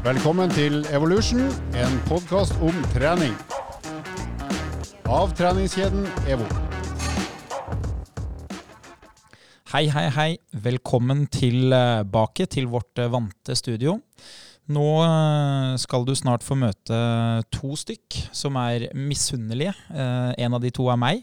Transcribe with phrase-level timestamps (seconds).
[0.00, 1.42] Velkommen til Evolution,
[1.76, 3.34] en podkast om trening.
[5.10, 6.46] Av treningskjeden EVO.
[9.74, 10.30] Hei, hei, hei.
[10.64, 13.98] Velkommen tilbake til vårt eh, vante studio.
[14.72, 17.00] Nå eh, skal du snart få møte
[17.54, 19.74] to stykk som er misunnelige.
[19.92, 21.22] Eh, En av de to er meg.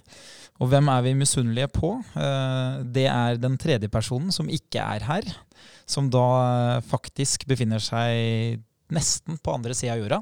[0.62, 1.96] Og hvem er vi misunnelige på?
[2.14, 5.34] Eh, Det er den tredje personen som ikke er her.
[5.88, 6.26] Som da
[6.78, 10.20] eh, faktisk befinner seg nesten på andre sida av jorda,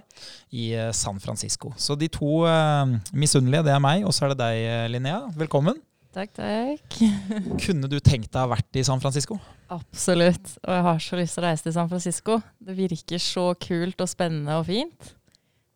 [0.54, 1.74] i eh, San Francisco.
[1.78, 5.26] Så de to eh, misunnelige, det er meg, og så er det deg, Linnea.
[5.38, 5.82] Velkommen.
[6.16, 6.98] Takk, takk.
[7.66, 9.36] Kunne du tenkt deg å ha vært i San Francisco?
[9.74, 10.54] Absolutt.
[10.64, 12.40] Og jeg har så lyst til å reise til San Francisco.
[12.62, 15.16] Det virker så kult og spennende og fint.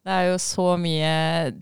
[0.05, 1.11] Det er jo så mye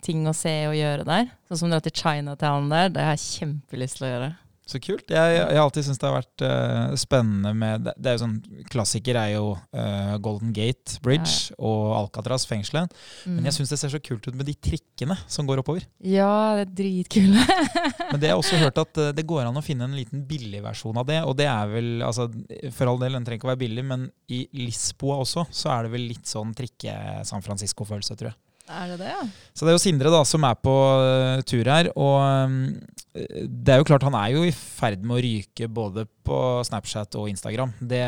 [0.05, 1.31] ting å se og gjøre der.
[1.49, 2.91] Sånn som dra til Chinatown der.
[2.93, 4.29] Det har jeg kjempelyst til å gjøre.
[4.67, 5.07] Så kult.
[5.07, 8.21] Jeg, jeg har alltid syntes det har vært uh, spennende med Det, det er jo
[8.25, 12.91] sånn Klassiker er jo uh, Golden Gate Bridge og Alcatraz fengselet.
[13.23, 13.37] Mm.
[13.37, 15.85] Men jeg syns det ser så kult ut med de trikkene som går oppover.
[16.03, 17.45] Ja, det er dritkule.
[18.11, 20.25] Men det har jeg også hørt at uh, det går an å finne en liten
[20.27, 21.21] billig versjon av det.
[21.23, 22.27] Og det er vel altså,
[22.75, 25.87] For all del, den trenger ikke å være billig, men i Lisboa også så er
[25.87, 28.39] det vel litt sånn trikke-San Francisco-følelse, tror jeg.
[28.67, 29.23] Er det det, ja?
[29.55, 31.89] Så det er jo Sindre da som er på eh, tur her.
[31.95, 36.05] Og eh, det er jo klart han er jo i ferd med å ryke både
[36.27, 36.37] på
[36.67, 37.73] Snapchat og Instagram.
[37.79, 38.03] Det,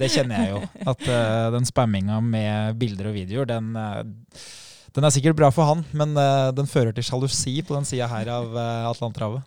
[0.00, 0.60] det kjenner jeg jo.
[0.92, 3.72] At eh, den spamminga med bilder og videoer, den,
[4.94, 6.14] den er sikkert bra for han, men
[6.54, 9.42] den fører til sjalusi på den sida her av uh, Atlanthavet.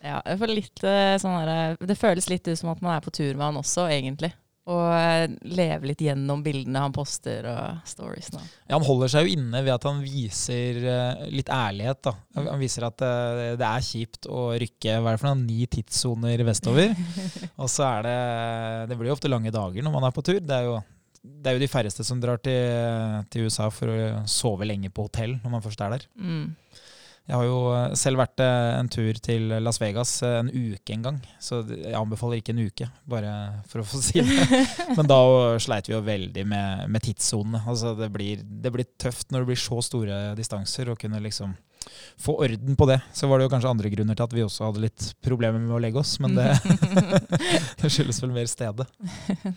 [0.00, 0.82] Ja, jeg får litt
[1.20, 3.88] sånn der, Det føles litt ut som at man er på tur med han også,
[3.90, 4.30] egentlig.
[4.66, 8.40] Og eh, leve litt gjennom bildene han poster og stories nå.
[8.66, 12.00] Ja, han holder seg jo inne ved at han viser eh, litt ærlighet.
[12.08, 12.14] da.
[12.40, 15.68] Han viser at eh, det er kjipt å rykke hva er det for noen, ni
[15.70, 16.98] tidssoner vestover.
[17.62, 18.18] og så er det
[18.90, 20.42] Det blir jo ofte lange dager når man er på tur.
[20.42, 20.80] Det er jo,
[21.22, 25.06] det er jo de færreste som drar til, til USA for å sove lenge på
[25.06, 26.10] hotell når man først er der.
[26.18, 26.50] Mm.
[27.26, 30.94] Jeg har jo eh, selv vært eh, en tur til Las Vegas eh, en uke
[30.94, 31.18] en gang.
[31.42, 33.32] Så jeg anbefaler ikke en uke, bare
[33.66, 34.60] for å få si det.
[34.98, 35.18] Men da
[35.62, 37.64] sleit vi jo veldig med, med tidssonene.
[37.66, 41.56] Altså det, blir, det blir tøft når det blir så store distanser, å kunne liksom
[42.22, 43.00] få orden på det.
[43.14, 45.74] Så var det jo kanskje andre grunner til at vi også hadde litt problemer med
[45.74, 46.52] å legge oss, men det,
[47.82, 48.86] det skyldes vel mer stedet.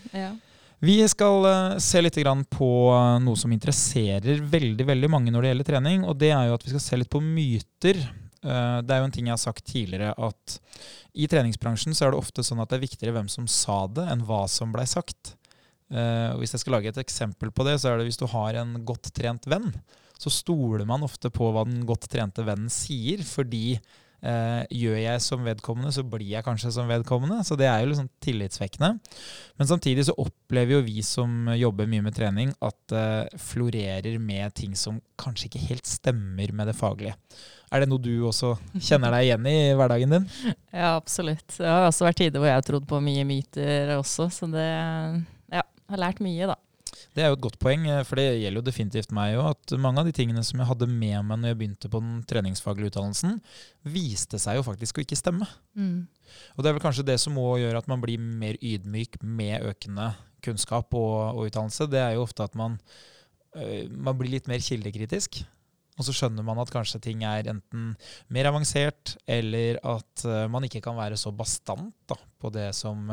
[0.09, 0.33] Ja.
[0.79, 2.17] Vi skal eh, se litt
[2.55, 6.47] på eh, noe som interesserer veldig veldig mange når det gjelder trening, og det er
[6.47, 7.99] jo at vi skal se litt på myter.
[7.99, 10.59] Eh, Det er jo en ting jeg har sagt tidligere, at
[11.19, 14.07] i treningsbransjen så er det ofte sånn at det er viktigere hvem som sa det,
[14.07, 15.35] enn hva som blei sagt.
[15.89, 18.59] Og hvis jeg skal lage et eksempel på det, så er det hvis du har
[18.61, 19.71] en godt trent venn,
[20.21, 23.79] så stoler man ofte på hva den godt trente vennen sier, fordi
[24.21, 27.41] eh, gjør jeg som vedkommende, så blir jeg kanskje som vedkommende.
[27.47, 28.91] Så det er jo sånn tillitsvekkende.
[29.59, 34.55] Men samtidig så opplever jo vi som jobber mye med trening, at det florerer med
[34.57, 37.15] ting som kanskje ikke helt stemmer med det faglige.
[37.69, 40.29] Er det noe du også kjenner deg igjen i i hverdagen din?
[40.79, 41.47] Ja, absolutt.
[41.57, 44.65] Det har også vært tider hvor jeg har trodd på mye myter også, så det
[44.65, 46.57] ja, har lært mye, da.
[47.15, 49.51] Det er jo et godt poeng, eh, for det gjelder jo definitivt meg òg.
[49.55, 52.23] At mange av de tingene som jeg hadde med meg når jeg begynte på den
[52.29, 53.37] treningsfaglige utdannelsen,
[53.83, 55.47] viste seg jo faktisk å ikke stemme.
[56.55, 59.65] Og det er vel kanskje det som må gjøre at man blir mer ydmyk med
[59.71, 60.11] økende
[60.45, 61.89] kunnskap og, og utdannelse.
[61.91, 62.77] Det er jo ofte at man,
[63.55, 65.41] øh, man blir litt mer kildekritisk.
[65.99, 67.89] Og så skjønner man at kanskje ting er enten
[68.31, 73.09] mer avansert, eller at øh, man ikke kan være så bastant da, på det som,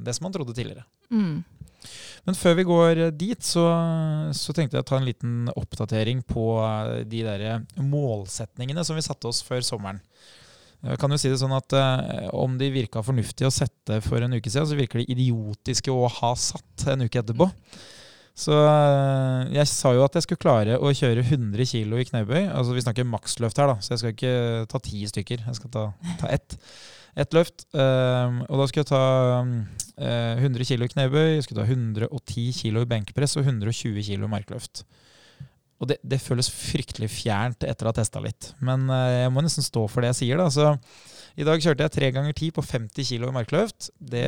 [0.00, 0.86] det som man trodde tidligere.
[1.10, 1.42] Mm.
[2.26, 3.64] Men før vi går dit, så,
[4.36, 7.46] så tenkte jeg å ta en liten oppdatering på eh, de der
[7.80, 10.02] målsetningene som vi satte oss før sommeren.
[10.80, 14.22] Jeg kan jo si det sånn at eh, Om de virka fornuftige å sette for
[14.24, 17.48] en uke siden, så virker de idiotiske å ha satt en uke etterpå.
[18.40, 22.42] Så eh, jeg sa jo at jeg skulle klare å kjøre 100 kg i knebøy.
[22.46, 25.44] Altså Vi snakker maksløft her, da, så jeg skal ikke ta ti stykker.
[25.48, 25.84] Jeg skal ta,
[26.22, 26.56] ta ett.
[27.18, 27.66] Ett løft.
[27.74, 29.04] eh, og da skulle jeg ta
[29.98, 34.84] eh, 100 kg knebøy, jeg skulle ta 110 kg benkepress benkpress og 120 kg markløft.
[35.80, 38.52] Og det, det føles fryktelig fjernt etter å ha testa litt.
[38.60, 40.40] Men eh, jeg må nesten stå for det jeg sier.
[40.40, 40.74] da, så
[41.40, 43.88] i dag kjørte jeg tre ganger ti på 50 kg i markløft.
[43.96, 44.26] Det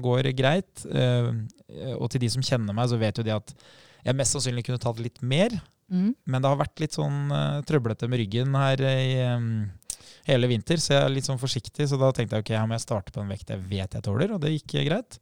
[0.00, 0.86] går greit.
[0.88, 1.28] eh,
[1.98, 3.52] Og til de som kjenner meg, så vet jo de at
[4.04, 5.52] jeg mest sannsynlig kunne tatt litt mer.
[5.92, 6.14] Mm.
[6.24, 9.48] Men det har vært litt sånn eh, trøblete med ryggen her i em,
[10.28, 11.88] hele vinter, så jeg er litt sånn forsiktig.
[11.90, 14.06] Så da tenkte jeg ok, her må jeg starte på en vekt jeg vet jeg
[14.06, 15.18] tåler, og det gikk greit.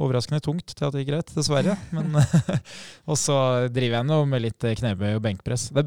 [0.00, 1.74] Overraskende tungt til at det gikk greit, dessverre.
[1.92, 2.14] Men,
[3.10, 3.36] og så
[3.68, 5.68] driver jeg nå med litt knebøy og benkpress.
[5.76, 5.84] Det,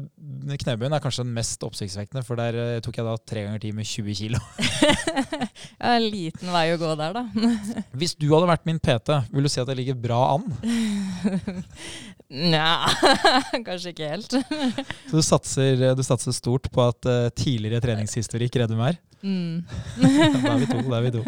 [0.62, 3.72] knebøyen er kanskje den mest oppsiktsvekkende, for der eh, tok jeg da tre ganger ti
[3.74, 4.40] med 20 kilo.
[5.80, 7.24] ja, en liten vei å gå der, da.
[8.00, 10.46] Hvis du hadde vært min PT, vil du si at jeg ligger bra an?
[12.54, 12.86] Nja,
[13.66, 14.38] kanskje ikke helt.
[15.10, 18.98] Så du satser, du satser, stort på at uh, tidligere treningshistorikk redder mer?
[19.24, 19.64] Mm.
[20.44, 21.22] da er vi to, da er vi to.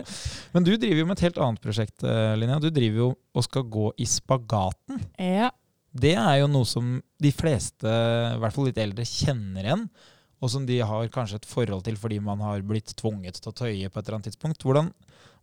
[0.52, 2.60] Men du driver jo med et helt annet prosjekt, uh, Linnea.
[2.60, 5.00] Du driver jo og skal gå i spagaten.
[5.20, 5.48] Ja.
[5.96, 9.86] Det er jo noe som de fleste, i hvert fall litt eldre, kjenner igjen.
[10.44, 13.56] Og som de har kanskje et forhold til fordi man har blitt tvunget til å
[13.56, 14.66] tøye på et eller annet tidspunkt.
[14.66, 14.90] Hvordan,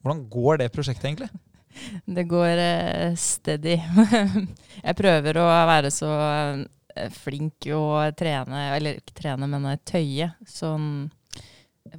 [0.04, 1.32] hvordan går det prosjektet egentlig?
[2.06, 3.80] Det går uh, steady.
[4.86, 7.84] jeg prøver å være så uh, flink å
[8.14, 11.10] trene, eller ikke trene, men tøye sånn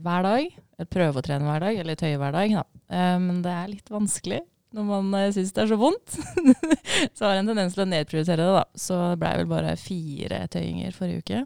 [0.02, 0.58] hver dag.
[0.91, 2.58] Prøve å trene hver dag, eller tøye hver dag.
[2.58, 2.64] Da.
[2.91, 4.43] Uh, men det er litt vanskelig
[4.75, 6.17] når man uh, syns det er så vondt.
[7.17, 8.64] så har jeg en tendens til å nedprioritere det, da.
[8.87, 11.43] Så det blei vel bare fire tøyinger forrige uke.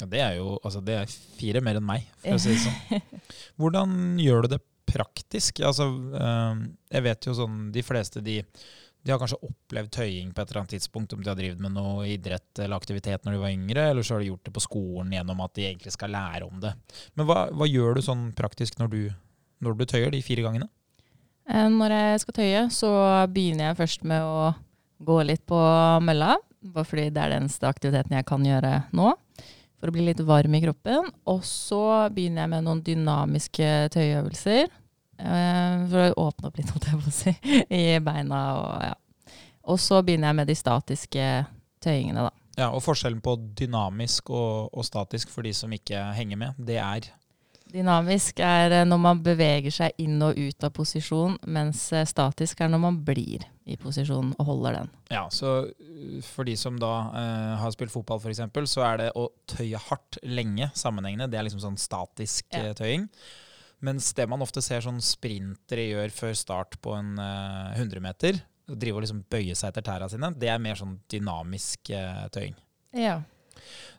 [0.00, 2.62] Ja, det er jo altså, det er fire mer enn meg, for å si det
[2.62, 3.04] sånn.
[3.60, 5.60] Hvordan gjør du det praktisk?
[5.66, 5.88] Altså,
[6.92, 8.36] jeg vet jo sånn De fleste de,
[9.04, 11.74] de har kanskje opplevd tøying på et eller annet tidspunkt, om de har drevet med
[11.76, 14.62] noe idrett eller aktivitet når de var yngre, eller så har de gjort det på
[14.64, 16.72] skolen gjennom at de egentlig skal lære om det.
[17.12, 19.02] Men hva, hva gjør du sånn praktisk når du,
[19.64, 20.70] når du tøyer de fire gangene?
[21.50, 22.92] Eh, når jeg skal tøye, så
[23.34, 24.54] begynner jeg først med å
[25.04, 25.60] gå litt på
[26.04, 26.38] mølla.
[26.64, 29.10] Bare fordi det er den eneste aktiviteten jeg kan gjøre nå.
[29.76, 31.10] For å bli litt varm i kroppen.
[31.28, 34.72] Og så begynner jeg med noen dynamiske tøyeøvelser.
[35.18, 37.34] Eh, for å åpne opp litt, holdt jeg på å si,
[37.80, 38.44] i beina.
[38.60, 39.42] Og, ja.
[39.70, 41.28] og så begynner jeg med de statiske
[41.84, 42.32] tøyingene, da.
[42.54, 46.78] Ja, Og forskjellen på dynamisk og, og statisk for de som ikke henger med, det
[46.78, 47.10] er
[47.74, 52.60] Dynamisk er eh, når man beveger seg inn og ut av posisjon, mens eh, statisk
[52.62, 54.92] er når man blir i posisjon og holder den.
[55.10, 55.64] Ja, så
[56.28, 60.20] For de som da eh, har spilt fotball f.eks., så er det å tøye hardt
[60.22, 61.26] lenge sammenhengende.
[61.32, 62.70] Det er liksom sånn statisk ja.
[62.78, 63.08] tøying.
[63.84, 68.40] Mens det man ofte ser sånn sprintere gjør før start på en uh, 100 meter,
[68.64, 72.56] drive og liksom bøye seg etter tæra sine, det er mer sånn dynamisk uh, tøying.
[72.96, 73.18] Ja.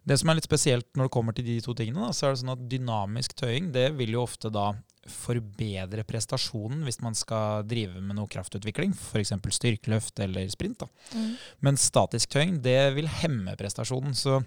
[0.06, 2.34] Det som er litt spesielt når det kommer til de to tingene, da, så er
[2.34, 4.72] det sånn at dynamisk tøying det vil jo ofte da
[5.10, 9.34] forbedre prestasjonen hvis man skal drive med noe kraftutvikling, f.eks.
[9.58, 10.82] styrkeløft eller sprint.
[10.82, 10.90] da.
[11.14, 11.34] Mm.
[11.68, 14.16] Men statisk tøying det vil hemme prestasjonen.
[14.18, 14.40] Så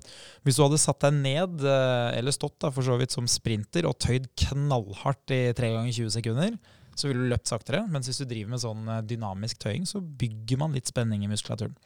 [0.47, 3.87] hvis du hadde satt deg ned, eh, eller stått da, for så vidt som sprinter,
[3.89, 6.59] og tøyd knallhardt i 3 ganger 20 sekunder,
[6.99, 7.85] så ville du løpt saktere.
[7.93, 11.31] Mens hvis du driver med sånn eh, dynamisk tøying, så bygger man litt spenning i
[11.31, 11.79] muskulaturen.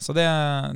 [0.00, 0.26] Så det,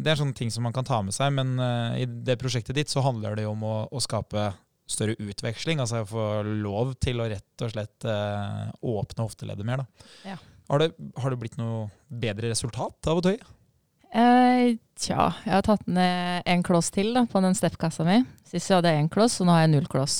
[0.05, 1.33] det, er sånne ting som man kan ta med seg.
[1.35, 4.53] Men uh, i det prosjektet ditt så handler det jo om å, å, skape
[4.89, 5.83] større utveksling.
[5.83, 9.85] Altså få lov til å rett og slett eh, åpne hofteleddet mer.
[9.85, 10.09] Da.
[10.33, 10.39] Ja.
[10.69, 13.41] Har, det, har, det, blitt noe bedre resultat av å tøye?
[14.09, 18.23] Eh, tja, jeg har tatt ned en kloss til da, på den steppkassa mi.
[18.49, 20.19] Sist jeg hadde én kloss, og nå har jeg null kloss.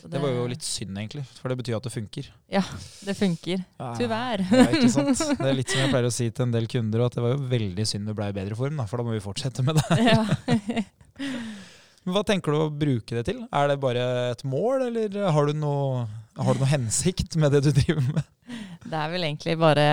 [0.00, 2.28] Det, det, var jo litt synd, egentlig, for det betyr at det funker.
[2.52, 2.62] Ja,
[3.04, 3.62] det funker.
[3.80, 4.42] Ja, Tyvær.
[4.48, 5.20] Ja, ikke sant?
[5.40, 7.34] Det er litt som jeg pleier å si til en del kunder, at det var
[7.34, 9.80] jo veldig synd du ble i bedre form, da, for da må vi fortsette med
[9.82, 9.98] det.
[10.08, 10.24] Ja.
[12.04, 13.42] Men hva tenker du å bruke det til?
[13.52, 16.06] Er det bare et mål, eller har du noe,
[16.38, 18.30] har du noe hensikt med det du driver med?
[18.80, 19.84] Det er vel egentlig bare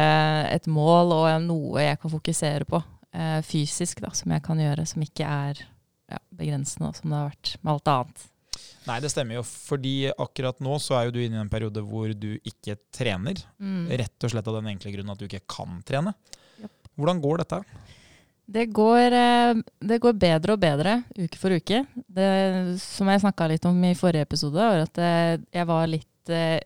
[0.54, 2.80] et mål og noe jeg kan fokusere på
[3.12, 5.62] eh, fysisk, da, som jeg kan gjøre, som ikke er
[6.07, 8.25] ja, begrensende, som det har vært med alt annet.
[8.88, 9.44] Nei, det stemmer jo.
[9.44, 13.44] Fordi akkurat nå så er jo du inne i en periode hvor du ikke trener.
[13.59, 13.92] Mm.
[14.00, 16.16] Rett og slett av den enkle grunnen at du ikke kan trene.
[16.61, 16.92] Yep.
[16.95, 17.61] Hvordan går dette?
[18.47, 21.81] Det går, eh, det går, bedre og bedre uke for uke.
[22.07, 22.27] Det,
[22.80, 26.61] som jeg snakka litt om i forrige episode, var at eh, jeg var litt eh,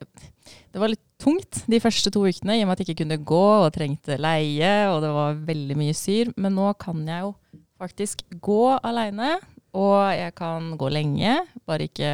[0.71, 3.17] Det var litt tungt de første to ukene i og med at jeg ikke kunne
[3.25, 6.31] gå og trengte leie, og det var veldig mye syr.
[6.37, 7.33] Men nå kan jeg jo
[7.81, 9.39] faktisk gå aleine
[9.73, 12.13] og jeg kan gå lenge, bare ikke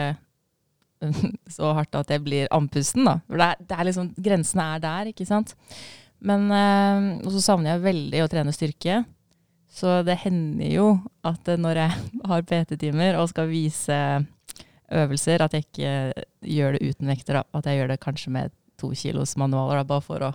[1.58, 3.18] så hardt at jeg blir andpusten, da.
[3.28, 5.56] For det er, det er liksom, grensene er der, ikke sant.
[6.18, 9.04] Men Og så savner jeg veldig å trene styrke.
[9.78, 10.88] Så det hender jo
[11.28, 14.00] at når jeg har PT-timer og skal vise
[14.88, 17.44] øvelser, at jeg ikke gjør det uten vekter.
[17.44, 20.34] At jeg gjør det kanskje med to kilos manualer, bare for å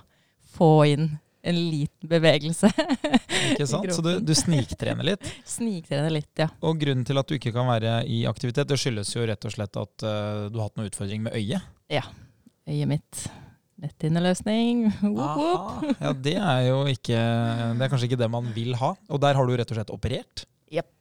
[0.53, 2.69] få inn en liten bevegelse.
[3.51, 3.91] ikke sant?
[3.91, 5.27] Så du, du, sniktrener litt?
[5.57, 6.47] Sniktrener litt, ja.
[6.63, 9.55] Og grunnen til at du ikke kan være i aktivitet, det skyldes jo rett og
[9.55, 11.65] slett at uh, du har hatt noen utfordring med øyet?
[11.91, 12.05] Ja.
[12.69, 13.25] Øyet mitt.
[13.83, 14.85] Netthinneløsning.
[16.03, 18.93] Ja, det er jo ikke Det er kanskje ikke det man vil ha.
[19.11, 20.45] Og der har du rett og slett operert?
[20.71, 20.91] Jepp.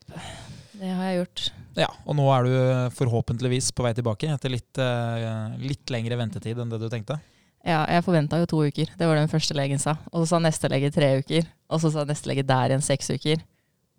[0.82, 1.44] Det har jeg gjort.
[1.78, 2.54] Ja, Og nå er du
[2.98, 7.20] forhåpentligvis på vei tilbake etter litt, uh, litt lengre ventetid enn det du tenkte?
[7.62, 8.90] Ja, jeg forventa jo to uker.
[8.98, 9.94] Det var det den første legen sa.
[10.10, 11.46] Og så sa neste lege tre uker.
[11.70, 13.44] Og så sa neste lege der igjen seks uker.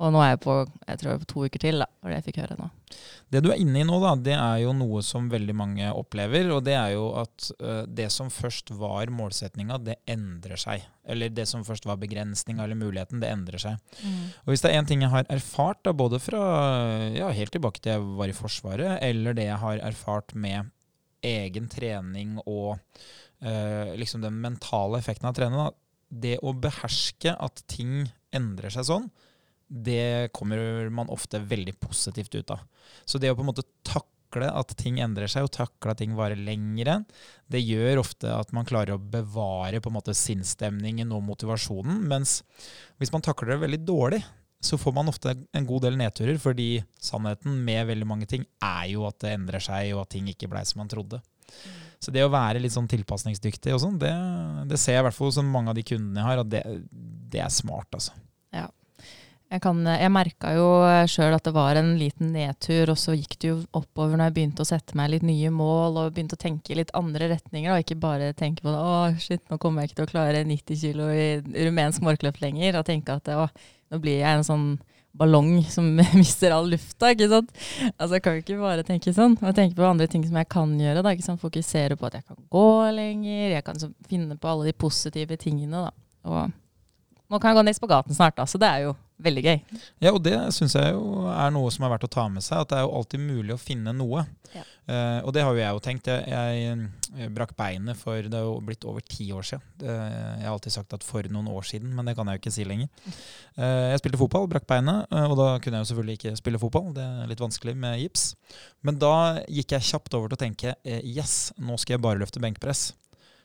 [0.02, 2.12] Og nå er jeg på jeg tror jeg er på to uker til, da, var
[2.12, 2.70] det jeg fikk høre nå.
[3.34, 6.50] Det du er inne i nå, da, det er jo noe som veldig mange opplever.
[6.56, 10.86] Og det er jo at uh, det som først var målsetninga, det endrer seg.
[11.10, 13.98] Eller det som først var begrensninga eller muligheten, det endrer seg.
[14.02, 14.22] Mm.
[14.44, 16.44] Og hvis det er én ting jeg har erfart, da, både fra
[17.14, 20.74] ja, helt tilbake til jeg var i Forsvaret, eller det jeg har erfart med
[21.24, 25.72] egen trening og uh, liksom den mentale effekten av å trene, da,
[26.14, 29.08] det å beherske at ting endrer seg sånn,
[29.74, 32.60] det kommer man ofte veldig positivt ut av.
[33.06, 36.14] Så det å på en måte takle at ting endrer seg, og takle at ting
[36.18, 37.00] varer lengre,
[37.50, 42.04] det gjør ofte at man klarer å bevare på en måte sinnsstemningen og motivasjonen.
[42.10, 42.42] Mens
[43.02, 44.22] hvis man takler det veldig dårlig,
[44.64, 46.68] så får man ofte en god del nedturer, fordi
[47.04, 50.48] sannheten med veldig mange ting er jo at det endrer seg, og at ting ikke
[50.52, 51.20] blei som man trodde.
[52.04, 54.12] Så det å være litt sånn tilpasningsdyktig og sånn, det,
[54.70, 56.64] det, ser jeg i hvert fall hos mange av de kundene jeg har, at det,
[57.34, 58.16] det er smart, altså.
[58.54, 58.68] Ja.
[59.54, 60.68] Jeg, kan, jeg merka jo
[61.06, 64.36] sjøl at det var en liten nedtur, og så gikk det jo oppover når jeg
[64.40, 67.70] begynte å sette meg litt nye mål og begynte å tenke i litt andre retninger,
[67.70, 70.42] og ikke bare tenke på det, å shit, nå kommer jeg ikke til å klare
[70.50, 73.46] 90 kg i rumensk morkeløp lenger, og tenke at å,
[73.94, 74.66] nå blir jeg en sånn
[75.14, 75.92] ballong som
[76.24, 77.14] mister all lufta.
[77.14, 77.54] ikke sant?
[77.94, 79.38] Altså Jeg kan jo ikke bare tenke sånn.
[79.38, 81.06] Jeg tenker på andre ting som jeg kan gjøre.
[81.06, 81.42] da, ikke sant?
[81.44, 82.68] Fokusere på at jeg kan gå
[82.98, 85.86] lenger, jeg kan så finne på alle de positive tingene.
[85.86, 85.94] da.
[86.26, 86.50] Og
[87.30, 89.82] nå kan jeg gå ned i spagaten snart, da, så det er jo veldig gøy.
[90.04, 92.64] Ja, og det syns jeg jo er noe som er verdt å ta med seg.
[92.64, 94.26] At det er jo alltid mulig å finne noe.
[94.54, 94.64] Ja.
[94.84, 96.10] Uh, og det har jo jeg jo tenkt.
[96.12, 99.64] Jeg, jeg, jeg, brakk beinet for det er jo blitt over ti år siden.
[99.80, 102.44] Det, jeg har alltid sagt at for noen år siden, men det kan jeg jo
[102.44, 102.90] ikke si lenger.
[103.56, 106.62] Uh, jeg spilte fotball, brakk beinet, uh, og da kunne jeg jo selvfølgelig ikke spille
[106.62, 106.92] fotball.
[106.98, 108.34] Det er litt vanskelig med gips.
[108.84, 109.16] Men da
[109.48, 112.92] gikk jeg kjapt over til å tenke yes, nå skal jeg bare løfte benkpress.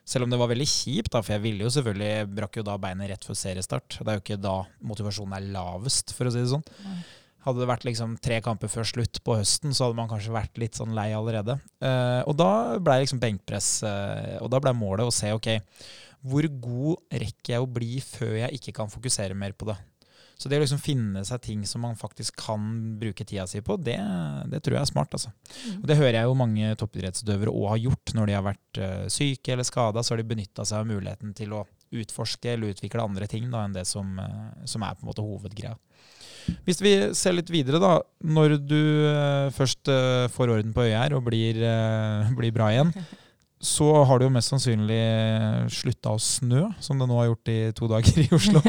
[0.08, 2.78] Selv om det var veldig kjipt, da, for jeg ville jo selvfølgelig brakk jo da
[2.80, 3.98] beinet rett før seriestart.
[4.00, 4.56] Det er jo ikke da
[4.88, 6.64] motivasjonen er lavest, for å si det sånn.
[7.44, 10.58] Hadde det vært liksom tre kamper før slutt på høsten, så hadde man kanskje vært
[10.60, 11.58] litt sånn lei allerede.
[11.84, 12.50] Uh, og da
[12.80, 15.52] blei liksom benkpress, uh, og da blei målet å se ok,
[16.28, 19.76] hvor god rekker jeg å bli før jeg ikke kan fokusere mer på det.
[20.38, 22.66] Så det å liksom finne seg ting som man faktisk kan
[23.00, 23.96] bruke tida si på, det,
[24.52, 25.16] det tror jeg er smart.
[25.16, 25.32] Altså.
[25.32, 25.80] Mm.
[25.80, 28.12] Og det hører jeg jo mange toppidrettsutøvere òg har gjort.
[28.14, 31.34] Når de har vært uh, syke eller skada, så har de benytta seg av muligheten
[31.34, 31.64] til å
[31.98, 35.26] utforske eller utvikle andre ting da, enn det som, uh, som, er på en måte
[35.26, 35.74] hovedgreia.
[36.64, 37.96] Hvis vi ser litt videre, da.
[38.22, 38.80] Når du
[39.10, 39.90] uh, først
[40.36, 41.64] får orden på øyet her og blir,
[42.38, 42.94] blir bra igjen,
[43.60, 44.98] så har det jo mest sannsynlig
[45.74, 48.62] slutta å snø, som det nå har gjort i to dager i Oslo.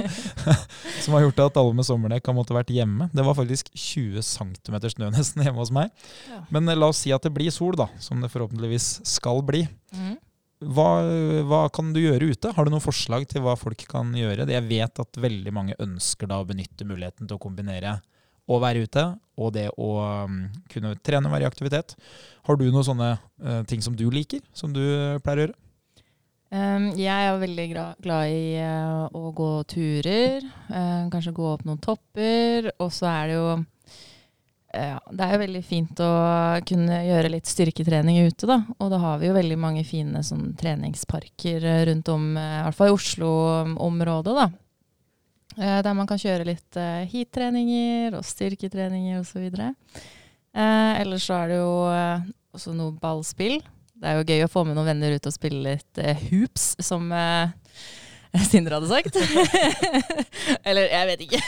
[1.03, 3.09] som har gjort at alle med sommerdekk har måttet vært hjemme.
[3.13, 5.93] Det var faktisk 20 cm snø nesten hjemme hos meg.
[6.31, 6.41] Ja.
[6.55, 9.67] Men la oss si at det blir sol, da, som det forhåpentligvis skal bli.
[9.93, 10.17] Mm.
[10.73, 10.89] Hva,
[11.47, 12.51] hva, kan du gjøre ute?
[12.55, 14.49] Har du noen forslag til hva folk kan gjøre?
[14.49, 17.99] Jeg vet at veldig mange ønsker da å benytte muligheten til å kombinere
[18.49, 19.05] å være ute,
[19.39, 19.89] og det å
[20.25, 21.95] um, kunne trene og være i aktivitet.
[22.47, 24.81] Har du noen sånne uh, ting som du liker, som du
[25.23, 25.59] pleier å gjøre?
[26.49, 27.65] Um, jeg er veldig
[28.01, 30.41] glad i uh, å gå turer.
[30.65, 32.71] Uh, kanskje gå opp noen topper.
[32.81, 33.51] Og så er det jo
[34.69, 36.09] ja, det er jo veldig fint å
[36.69, 38.59] kunne gjøre litt styrketrening ute, da.
[38.77, 42.91] Og da har vi jo veldig mange fine sånn, treningsparker rundt om, i hvert fall
[42.91, 44.45] i Oslo-området, da.
[45.59, 49.49] Eh, der man kan kjøre litt eh, heat-treninger og styrketreninger osv.
[49.59, 53.59] Eh, ellers så er det jo eh, også noe ballspill.
[53.99, 55.99] Det er jo gøy å få med noen venner ut og spille litt
[56.29, 57.11] hoops, som
[58.51, 59.17] Sindre hadde sagt.
[60.67, 61.41] Eller jeg vet ikke.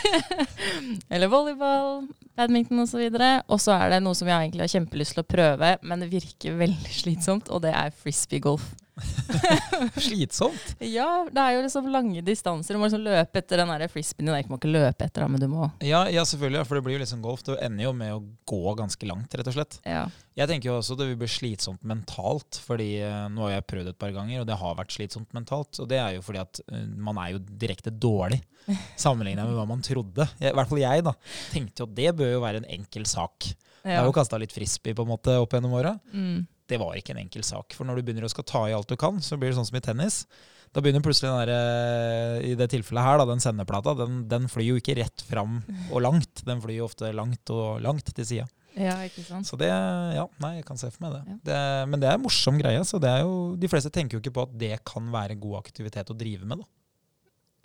[1.13, 3.06] Eller volleyball, badminton osv.
[3.48, 6.10] Og så er det noe som jeg egentlig har kjempelyst til å prøve, men det
[6.12, 8.65] virker veldig slitsomt, og det er frisbeegolf.
[10.05, 10.75] Slitsomt?
[10.84, 12.75] Ja, det er jo liksom lange distanser.
[12.75, 14.48] Du må liksom løpe etter den frisbeen din.
[14.48, 16.65] Du må ikke løpe etter den, men du må ja, ja, selvfølgelig.
[16.67, 17.43] For det blir jo liksom golf.
[17.48, 19.79] Du ender jo med å gå ganske langt, rett og slett.
[19.88, 20.05] Ja.
[20.38, 23.91] Jeg tenker jo også det vil bli slitsomt mentalt, fordi uh, nå har jeg prøvd
[23.91, 25.81] et par ganger, og det har vært slitsomt mentalt.
[25.84, 28.41] Og det er jo fordi at uh, man er jo direkte dårlig
[29.03, 30.29] sammenlignet med hva man trodde.
[30.39, 31.17] I hvert fall jeg, da.
[31.51, 33.51] Tenkte jo at det bør jo være en enkel sak.
[33.81, 33.96] Ja.
[33.96, 35.96] Jeg har jo kasta litt frisbee på en måte opp gjennom åra.
[36.13, 37.75] Mm det var ikke en enkel sak.
[37.75, 39.68] For når du begynner å skal ta i alt du kan, så blir det sånn
[39.68, 40.24] som i tennis.
[40.72, 44.48] Da begynner plutselig den der, eh, i det tilfellet her, da, den sendeplata, den, den,
[44.51, 45.60] flyr jo ikke rett fram
[45.92, 46.46] og langt.
[46.48, 48.48] Den flyr jo ofte langt og langt til sida.
[48.80, 49.50] Ja, ikke sant?
[49.50, 51.24] Så det, ja, nei, jeg kan se for meg det.
[51.28, 51.40] Ja.
[51.50, 51.58] det
[51.92, 52.80] men det er en morsom greie.
[52.88, 55.60] Så det er jo, de fleste tenker jo ikke på at det kan være god
[55.66, 56.63] aktivitet å drive med.
[56.63, 56.72] da.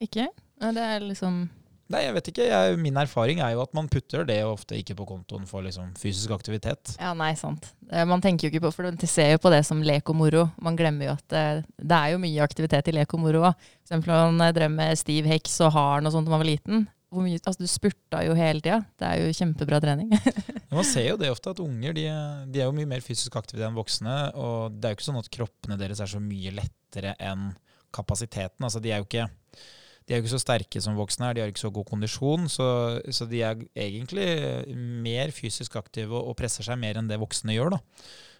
[0.02, 0.26] Ikke?
[0.58, 1.44] Det er liksom
[1.92, 2.46] Nei, jeg vet ikke.
[2.50, 5.92] Jeg, min erfaring er jo at man putter det ofte ikke på kontoen for liksom,
[6.00, 6.96] fysisk aktivitet.
[6.98, 7.68] Ja, nei, sant.
[7.92, 10.18] Eh, Man tenker jo ikke på, for de ser jo på det som lek og
[10.18, 10.48] moro.
[10.62, 13.44] Man glemmer jo at eh, det er jo mye aktivitet i lek og moro.
[13.52, 16.42] For eksempel når man drømmer drev med stiv heks og harn og sånt da man
[16.42, 16.86] var liten.
[17.06, 18.80] Hvor mye, altså, du spurta jo hele tida.
[18.98, 20.10] Det er jo kjempebra trening.
[20.74, 22.02] Man ser jo det ofte, at unger de,
[22.50, 24.16] de er jo mye mer fysisk aktive enn voksne.
[24.34, 27.52] Og det er jo ikke sånn at kroppene deres er så mye lettere enn
[27.94, 28.66] kapasiteten.
[28.66, 29.28] Altså, de er jo ikke,
[30.06, 32.46] de er jo ikke så sterke som voksne er, de har ikke så god kondisjon.
[32.52, 32.66] Så,
[33.10, 34.26] så de er egentlig
[35.02, 37.74] mer fysisk aktive og, og presser seg mer enn det voksne gjør.
[37.74, 37.80] da.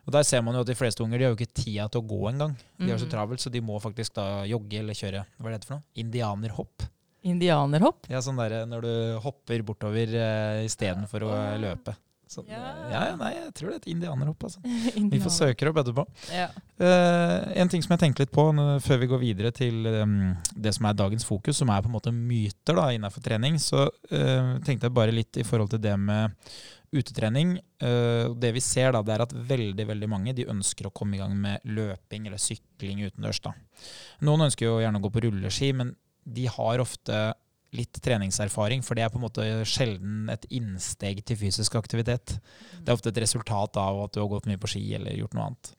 [0.07, 2.01] Og Der ser man jo at de fleste unger de har jo ikke tida til
[2.05, 2.53] å gå engang.
[2.79, 3.15] De har så Mhm.
[3.17, 5.83] travelt, så de må faktisk da jogge eller kjøre hva er det for noe?
[5.99, 6.87] indianerhopp.
[7.27, 8.07] Indianerhopp.
[8.09, 8.93] Ja, sånn der, når du
[9.25, 11.97] hopper bortover uh, istedenfor å eh, løpe.
[12.27, 12.61] Så, Ja.
[12.91, 14.47] ja, nei, jeg tror det er et indianerhopp.
[14.49, 14.61] altså.
[15.13, 16.05] Vi får søke opp etterpå.
[16.35, 16.49] Ja.
[16.81, 18.49] Uh, en ting som jeg tenkte litt på
[18.83, 21.95] før vi går videre til um, det som er dagens fokus, som er på en
[21.95, 25.95] måte myter da, innenfor trening, så uh, tenkte jeg bare litt i forhold til det
[26.03, 26.35] med
[26.97, 27.57] utetrening.
[27.83, 31.17] Uh, det vi ser da, det er at veldig veldig mange de ønsker å komme
[31.17, 33.41] i gang med løping eller sykling utendørs.
[33.47, 33.55] da.
[34.27, 35.95] Noen ønsker jo gjerne å gå på rulleski, men
[36.27, 37.29] de har ofte
[37.77, 42.39] litt treningserfaring, for det er på en måte sjelden et innsteg til fysisk aktivitet.
[42.81, 45.37] Det er ofte et resultat av at du har gått mye på ski eller gjort
[45.37, 45.73] noe annet.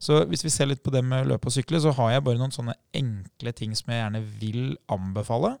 [0.00, 2.40] Så hvis vi ser litt på det med løpe og sykle, så har jeg bare
[2.40, 5.56] noen sånne enkle ting som jeg gjerne vil anbefale.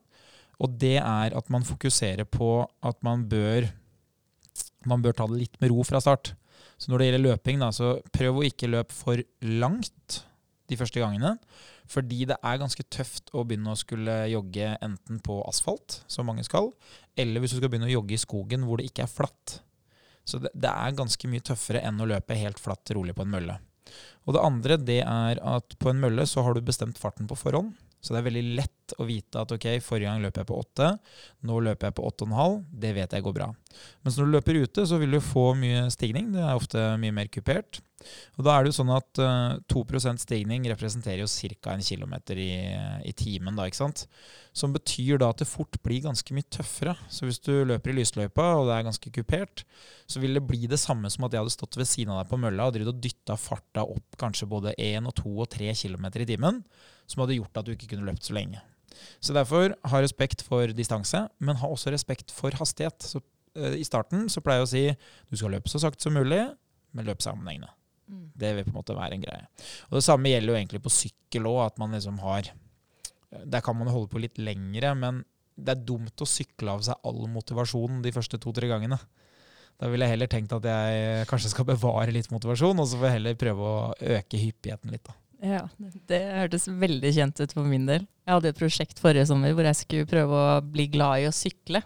[0.60, 3.68] Og det er at man fokuserer på at man bør,
[4.88, 6.34] man bør ta det litt med ro fra start.
[6.80, 10.22] Så når det gjelder løping, da, så prøv å ikke løpe for langt
[10.70, 11.34] de første gangene.
[11.90, 16.44] Fordi det er ganske tøft å begynne å skulle jogge enten på asfalt, som mange
[16.46, 16.70] skal,
[17.18, 19.58] eller hvis du skal begynne å jogge i skogen hvor det ikke er flatt.
[20.28, 23.34] Så det, det er ganske mye tøffere enn å løpe helt flatt rolig på en
[23.34, 23.58] mølle.
[24.28, 27.38] Og det andre det er at på en mølle så har du bestemt farten på
[27.38, 27.74] forhånd.
[28.00, 30.86] Så det er veldig lett å vite at ok, forrige gang løp jeg på åtte,
[31.44, 32.56] nå løper jeg på åtte og en halv.
[32.84, 33.50] Det vet jeg går bra.
[34.06, 36.30] Mens når du løper ute, så vil du få mye stigning.
[36.32, 37.82] Det er ofte mye mer kupert.
[38.38, 41.28] Og da er det jo sånn at uh, 2% stigning representerer jo
[41.60, 41.74] ca.
[41.74, 42.50] en km i,
[43.06, 44.06] i timen, da, ikke sant.
[44.56, 46.96] Som betyr da at det fort blir ganske mye tøffere.
[47.12, 49.64] Så hvis du løper i lysløypa, og det er ganske kupert,
[50.10, 52.32] så vil det bli det samme som at jeg hadde stått ved siden av deg
[52.32, 55.74] på mølla og drevet og dytta farta opp kanskje både 1 og 2 og 3
[55.84, 56.64] km i timen,
[57.06, 58.62] som hadde gjort at du ikke kunne løpt så lenge.
[59.20, 63.02] Så derfor ha respekt for distanse, men ha også respekt for hastighet.
[63.02, 64.84] Så uh, I starten så pleier jeg å si
[65.30, 66.42] du skal løpe så sakte som mulig,
[66.96, 67.70] men løp sammenhengende.
[68.10, 68.24] Mm.
[68.42, 69.46] Det vil på en måte være en greie.
[69.90, 72.50] Og Det samme gjelder jo egentlig på sykkel òg, at man liksom har
[73.30, 75.20] Der kan man holde på litt lengre, men
[75.54, 78.98] det er dumt å sykle av seg all motivasjonen de første to-tre gangene.
[79.78, 83.06] Da ville jeg heller tenkt at jeg kanskje skal bevare litt motivasjon, og så får
[83.06, 85.04] jeg heller prøve å øke hyppigheten litt.
[85.06, 85.14] da.
[85.40, 85.62] Ja,
[86.10, 88.04] det hørtes veldig kjent ut for min del.
[88.26, 91.32] Jeg hadde et prosjekt forrige sommer hvor jeg skulle prøve å bli glad i å
[91.32, 91.80] sykle.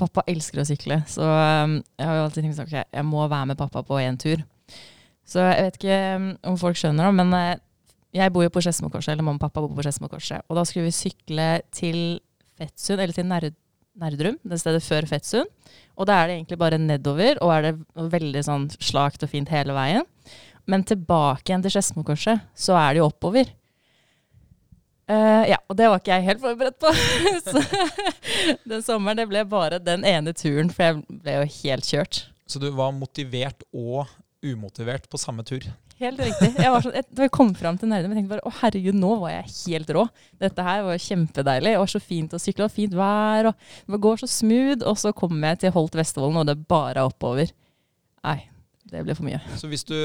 [0.00, 3.22] Pappa elsker å sykle, så um, jeg har jo alltid tenkt at okay, jeg må
[3.30, 4.42] være med pappa på en tur.
[5.26, 7.62] Så jeg vet ikke um, om folk skjønner det, men eh,
[8.16, 10.46] jeg bor jo på Skedsmokorset, eller mamma og pappa bor på Skedsmokorset.
[10.46, 11.98] Og da skulle vi sykle til
[12.56, 13.56] Fettsund, eller til Nerd
[13.96, 15.48] Nerdrum, det stedet før Fettsund.
[15.96, 19.50] Og da er det egentlig bare nedover, og er det veldig sånn slakt og fint
[19.52, 20.04] hele veien.
[20.68, 23.50] Men tilbake igjen til Skedsmokorset, så er det jo oppover.
[25.06, 26.90] Uh, ja, og det var ikke jeg helt forberedt på.
[27.46, 27.62] så
[28.72, 32.24] den sommeren det ble bare den ene turen, for jeg ble jo helt kjørt.
[32.46, 34.10] Så du var motivert og
[34.44, 35.64] umotivert på samme tur.
[35.96, 36.50] Helt riktig.
[36.60, 38.98] Jeg var sånn, jeg, da jeg kom fram til Nerdrum, jeg tenkte bare å herregud,
[39.00, 40.02] nå var jeg helt rå.
[40.42, 41.72] Dette her var kjempedeilig.
[41.72, 44.84] Det var så fint å sykle, og fint vær, og det går så smooth.
[44.84, 47.48] Og så kom jeg til Holt Vestvolden, og det bare er oppover.
[48.26, 48.36] Nei,
[48.92, 49.40] det ble for mye.
[49.56, 49.96] Så hvis, du,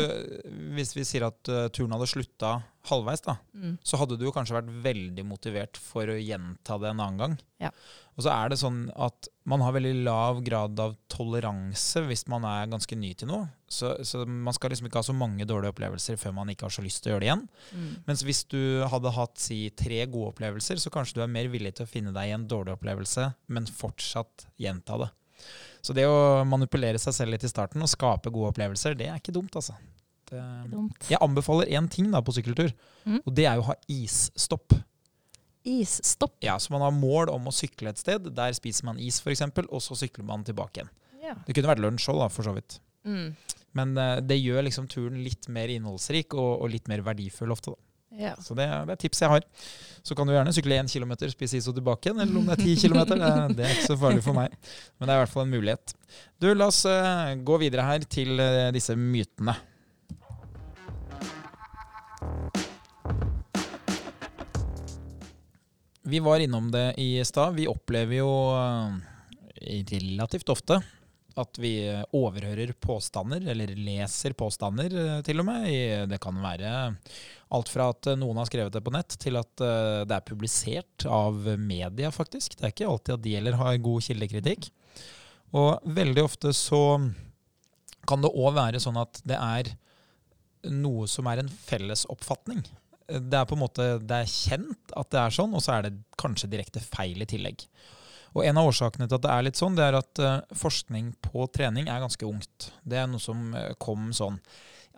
[0.79, 2.53] hvis vi sier at uh, turen hadde slutta
[2.89, 3.75] halvveis, da, Mm.
[3.85, 7.35] så hadde du kanskje vært veldig motivert for å gjenta det en annen gang.
[7.61, 7.69] Ja.
[8.15, 12.47] Og så er det sånn at man har veldig lav grad av toleranse hvis man
[12.47, 13.49] er ganske ny til noe.
[13.71, 16.73] Så, så man skal liksom ikke ha så mange dårlige opplevelser før man ikke har
[16.75, 17.43] så lyst til å gjøre det igjen.
[17.71, 17.91] Mm.
[18.09, 18.59] Mens hvis du
[18.91, 22.11] hadde hatt si tre gode opplevelser, så kanskje du er mer villig til å finne
[22.15, 25.09] deg i en dårlig opplevelse, men fortsatt gjenta det.
[25.81, 29.17] Så det å manipulere seg selv litt i starten og skape gode opplevelser, det er
[29.23, 29.73] ikke dumt, altså.
[30.31, 31.07] Det, Dumt.
[31.09, 32.71] jeg anbefaler én ting da på sykkeltur,
[33.07, 33.17] Mm.
[33.25, 34.75] og det er jo å ha isstopp.
[35.63, 36.35] Isstopp.
[36.41, 38.27] Ja, Så man har mål om å sykle et sted.
[38.35, 40.89] Der spiser man is, f.eks., og så sykler man tilbake igjen.
[41.21, 41.35] Ja.
[41.45, 42.79] Det kunne vært lunsj òg, for så vidt.
[43.05, 43.35] Mm.
[43.77, 47.73] Men eh, det gjør liksom turen litt mer innholdsrik og, og litt mer verdifull ofte.
[47.73, 48.25] da.
[48.25, 48.35] ja.
[48.43, 49.47] Så det, det er tips jeg har.
[50.03, 52.21] Så kan du gjerne sykle én kilometer, spise is og tilbake igjen.
[52.23, 53.19] Eller om det er ti kilometer.
[53.21, 54.55] Det, det er ikke så farlig for meg.
[54.97, 55.95] Men det er i hvert fall en mulighet.
[56.41, 59.55] Du, la oss uh, gå videre her til uh, disse mytene.
[66.11, 67.53] Vi var innom det i stad.
[67.55, 68.97] Vi opplever jo uh,
[69.61, 70.81] relativt ofte
[71.39, 71.73] at vi
[72.17, 75.69] overhører påstander, eller leser påstander eh, til og med.
[76.11, 76.73] Det kan være
[77.51, 81.07] alt fra at noen har skrevet det på nett, til at eh, det er publisert
[81.07, 82.57] av media, faktisk.
[82.57, 84.71] Det er ikke alltid at de heller har god kildekritikk.
[85.57, 86.83] Og veldig ofte så
[88.07, 89.73] kan det òg være sånn at det er
[90.71, 92.61] noe som er en felles oppfatning.
[93.11, 95.87] Det er på en måte det er kjent at det er sånn, og så er
[95.87, 97.65] det kanskje direkte feil i tillegg.
[98.31, 101.13] Og En av årsakene til at det er litt sånn, det er at eh, forskning
[101.25, 102.71] på trening er ganske ungt.
[102.87, 104.39] Det er noe som eh, kom sånn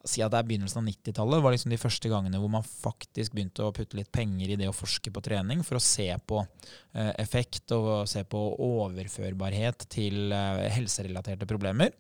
[0.04, 1.40] Si at det er begynnelsen av 90-tallet.
[1.40, 4.68] var liksom de første gangene hvor man faktisk begynte å putte litt penger i det
[4.68, 10.36] å forske på trening, for å se på eh, effekt og se på overførbarhet til
[10.36, 11.96] helserelaterte problemer.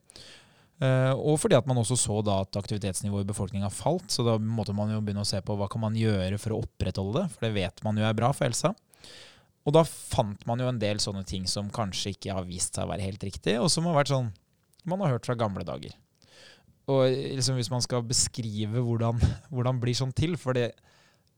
[0.83, 4.75] Og fordi at man også så da at aktivitetsnivået i befolkninga falt, så da måtte
[4.75, 7.47] man jo begynne å se på hva kan man gjøre for å opprettholde det, for
[7.47, 8.73] det vet man jo er bra for helsa.
[9.63, 12.85] Og da fant man jo en del sånne ting som kanskje ikke har vist seg
[12.85, 14.31] å være helt riktig, og som har vært sånn
[14.89, 15.93] man har hørt fra gamle dager.
[16.91, 19.21] Og liksom hvis man skal beskrive hvordan,
[19.53, 20.73] hvordan blir sånn til, for det,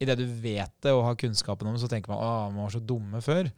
[0.01, 2.73] idet du vet det og har kunnskapen om det, så tenker man at man var
[2.73, 3.51] så dumme før.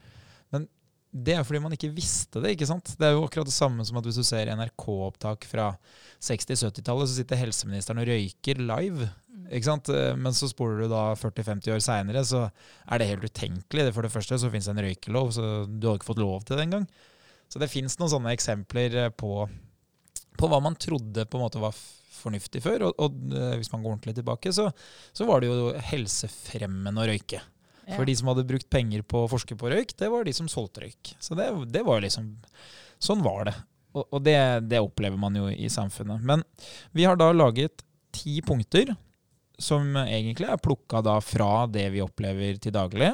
[1.12, 2.52] Det er fordi man ikke visste det.
[2.54, 2.92] ikke sant?
[3.00, 5.70] Det er jo akkurat det samme som at hvis du ser NRK-opptak fra
[6.22, 9.08] 60-70-tallet, så sitter helseministeren og røyker live.
[9.48, 9.90] ikke sant?
[9.90, 12.48] Eh, Men så spoler du da 40-50 år seinere, så
[12.92, 13.94] er det helt utenkelig.
[13.96, 16.60] For det første så fins det en røykelov, så du hadde ikke fått lov til
[16.60, 16.88] det engang.
[17.48, 19.48] Så det fins noen sånne eksempler eh, på,
[20.38, 21.78] på hva man trodde på en måte var
[22.18, 22.90] fornuftig før.
[22.90, 24.70] Og, og eh, hvis man går ordentlig tilbake, så,
[25.16, 27.42] så var det jo helsefremmende å røyke.
[27.96, 30.50] For de som hadde brukt penger på å forske på røyk, det var de som
[30.52, 31.14] solgte røyk.
[31.24, 32.36] Så det, det var liksom
[32.98, 33.54] Sånn var det.
[33.94, 36.24] Og, og det, det opplever man jo i samfunnet.
[36.26, 36.42] Men
[36.98, 37.84] vi har da laget
[38.16, 38.96] ti punkter
[39.62, 43.12] som egentlig er plukka da fra det vi opplever til daglig.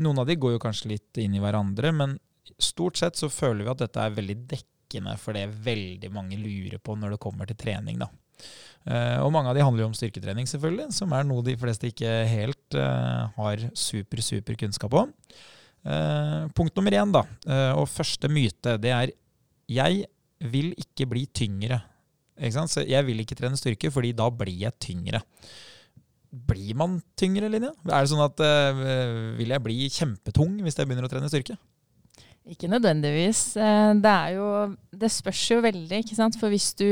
[0.00, 2.16] Noen av de går jo kanskje litt inn i hverandre, men
[2.60, 6.80] stort sett så føler vi at dette er veldig dekkende for det veldig mange lurer
[6.82, 8.00] på når det kommer til trening.
[8.00, 8.10] da.
[8.88, 11.90] Eh, og mange av de handler jo om styrketrening, selvfølgelig, som er noe de fleste
[11.90, 15.12] ikke helt eh, har super, super kunnskap om.
[15.84, 17.24] Eh, punkt nummer én, da,
[17.76, 19.14] og første myte, det er
[19.70, 20.04] jeg
[20.50, 21.82] vil ikke bli tyngre.
[22.40, 22.64] Ikke?
[22.72, 25.20] Så jeg vil ikke trene styrke, fordi da blir jeg tyngre.
[26.30, 27.74] Blir man tyngre, Linja?
[27.84, 28.80] Er det sånn at uh,
[29.36, 31.56] vil jeg bli kjempetung hvis jeg begynner å trene styrke?
[32.50, 33.42] Ikke nødvendigvis.
[34.00, 34.46] Det jo
[34.96, 36.38] Det spørs jo veldig, ikke sant.
[36.40, 36.86] For hvis du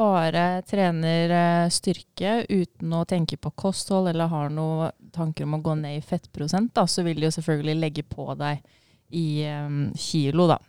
[0.00, 5.62] bare trener eh, styrke uten å tenke på kosthold eller har noen tanker om å
[5.64, 8.62] gå ned i fettprosent, da, så vil de jo selvfølgelig legge på deg
[9.16, 9.68] i eh,
[10.00, 10.60] kilo, da.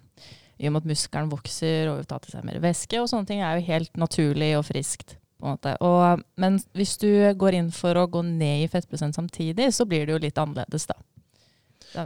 [0.61, 3.41] I og med at muskelen vokser og tar til seg mer væske, og sånne ting
[3.41, 5.17] er jo helt naturlig og friskt.
[5.41, 5.71] På en måte.
[5.81, 10.05] Og, men hvis du går inn for å gå ned i fettprosent samtidig, så blir
[10.05, 10.99] det jo litt annerledes, da.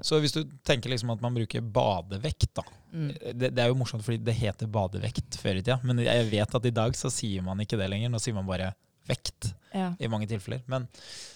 [0.05, 2.63] Så hvis du tenker liksom at man bruker badevekt, da.
[2.93, 3.11] Mm.
[3.37, 6.55] Det, det er jo morsomt fordi det heter badevekt før i tida, men jeg vet
[6.57, 8.09] at i dag så sier man ikke det lenger.
[8.13, 8.73] Nå sier man bare
[9.05, 9.91] vekt Ja.
[9.99, 10.63] i mange tilfeller.
[10.71, 10.87] Men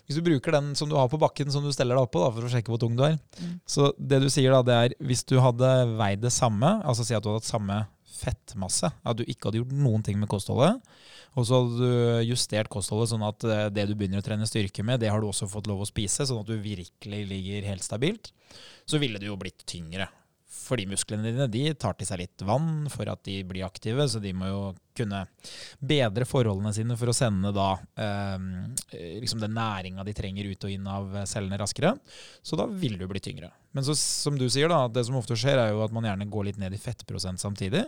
[0.08, 2.32] hvis du bruker den som du har på bakken, som du steller deg oppå da,
[2.34, 3.60] for å sjekke hvor tung du er, Mm.
[3.68, 7.14] så det du sier da, det er hvis du hadde veid det samme, altså si
[7.14, 7.86] at du hadde hatt samme
[8.20, 10.80] fettmasse, at du ikke hadde gjort noen ting med kostholdet,
[11.38, 14.86] og så hadde du justert kostholdet sånn at eh, det du begynner å trene styrke
[14.86, 17.86] med, det har du også fått lov å spise, sånn at du virkelig ligger helt
[17.86, 18.32] stabilt,
[18.90, 20.10] så ville du jo blitt tyngre.
[20.50, 24.22] Fordi musklene dine de tar til seg litt vann for at de blir aktive, så
[24.22, 24.62] de må jo
[24.98, 25.22] kunne
[25.78, 27.68] bedre forholdene sine for å sende da
[28.02, 28.48] eh,
[29.22, 31.94] liksom den næringa de trenger ut og inn av cellene raskere.
[32.42, 33.52] Så da vil du bli tyngre.
[33.78, 36.30] Men så, som du sier, da, det som ofte skjer, er jo at man gjerne
[36.34, 37.86] går litt ned i fettprosent samtidig.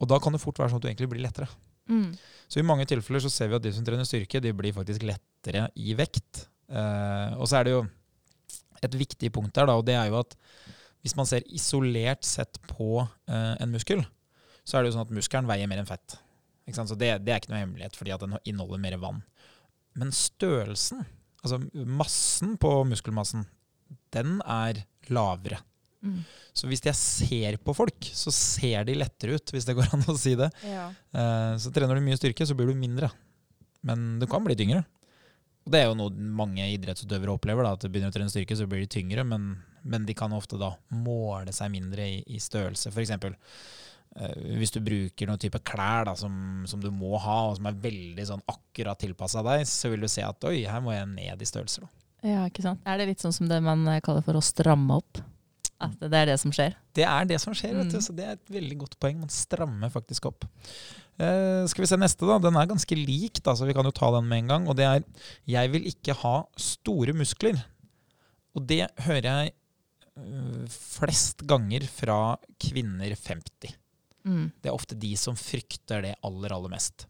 [0.00, 1.52] Og da kan det fort være sånn at du egentlig blir lettere.
[1.92, 2.12] Mm.
[2.48, 5.04] Så i mange tilfeller så ser vi at de som trener styrke, de blir faktisk
[5.04, 6.46] lettere i vekt.
[6.72, 7.82] Eh, og så er det jo
[8.82, 10.34] et viktig punkt der, da, og det er jo at
[11.02, 14.04] hvis man ser isolert sett på eh, en muskel,
[14.62, 16.16] så er det jo sånn at muskelen veier mer enn fett.
[16.66, 16.92] Ikke sant?
[16.92, 19.18] Så det, det er ikke noe hemmelighet, fordi at den inneholder mer vann.
[19.98, 21.02] Men størrelsen,
[21.42, 23.44] altså massen på muskelmassen,
[24.14, 25.58] den er lavere.
[26.02, 26.22] Mm.
[26.54, 30.06] Så hvis jeg ser på folk, så ser de lettere ut, hvis det går an
[30.10, 30.48] å si det.
[30.66, 30.88] Ja.
[31.14, 33.10] Eh, Så trener du mye styrke, så blir du mindre.
[33.86, 34.84] Men du kan bli tyngre.
[35.66, 38.56] Og det er jo noe mange idrettsutøvere opplever, da, at du begynner å trene styrke,
[38.58, 42.38] så blir de tyngre, men, men de kan ofte da måle seg mindre i, i
[42.42, 42.92] størrelse.
[42.92, 43.34] For eksempel
[44.16, 47.66] eh, hvis du bruker noen type klær da, som, som du må ha, og som
[47.70, 51.10] er veldig sånn akkurat tilpassa deg, så vil du se at oi, her må jeg
[51.14, 51.82] ned i størrelse.
[51.82, 51.92] Da.
[52.30, 52.82] ja, ikke sant.
[52.86, 55.22] Er det litt sånn som det man eh, kaller for å stramme opp?
[55.82, 56.76] At det er det som skjer?
[56.94, 58.02] Det er det som skjer, vet du, Mm.
[58.06, 59.16] så det er et veldig godt poeng.
[59.18, 60.44] Man strammer faktisk opp.
[61.18, 62.36] Uh, skal vi se neste, da.
[62.38, 64.68] Den er ganske lik, da, så vi kan jo ta den med en gang.
[64.70, 65.02] Og det er
[65.44, 67.64] 'Jeg vil ikke ha store muskler'.
[68.54, 69.52] Og det hører jeg
[70.68, 73.76] flest ganger fra kvinner 50.
[74.28, 74.50] Mm.
[74.60, 77.06] Det er ofte de som frykter det aller, aller mest.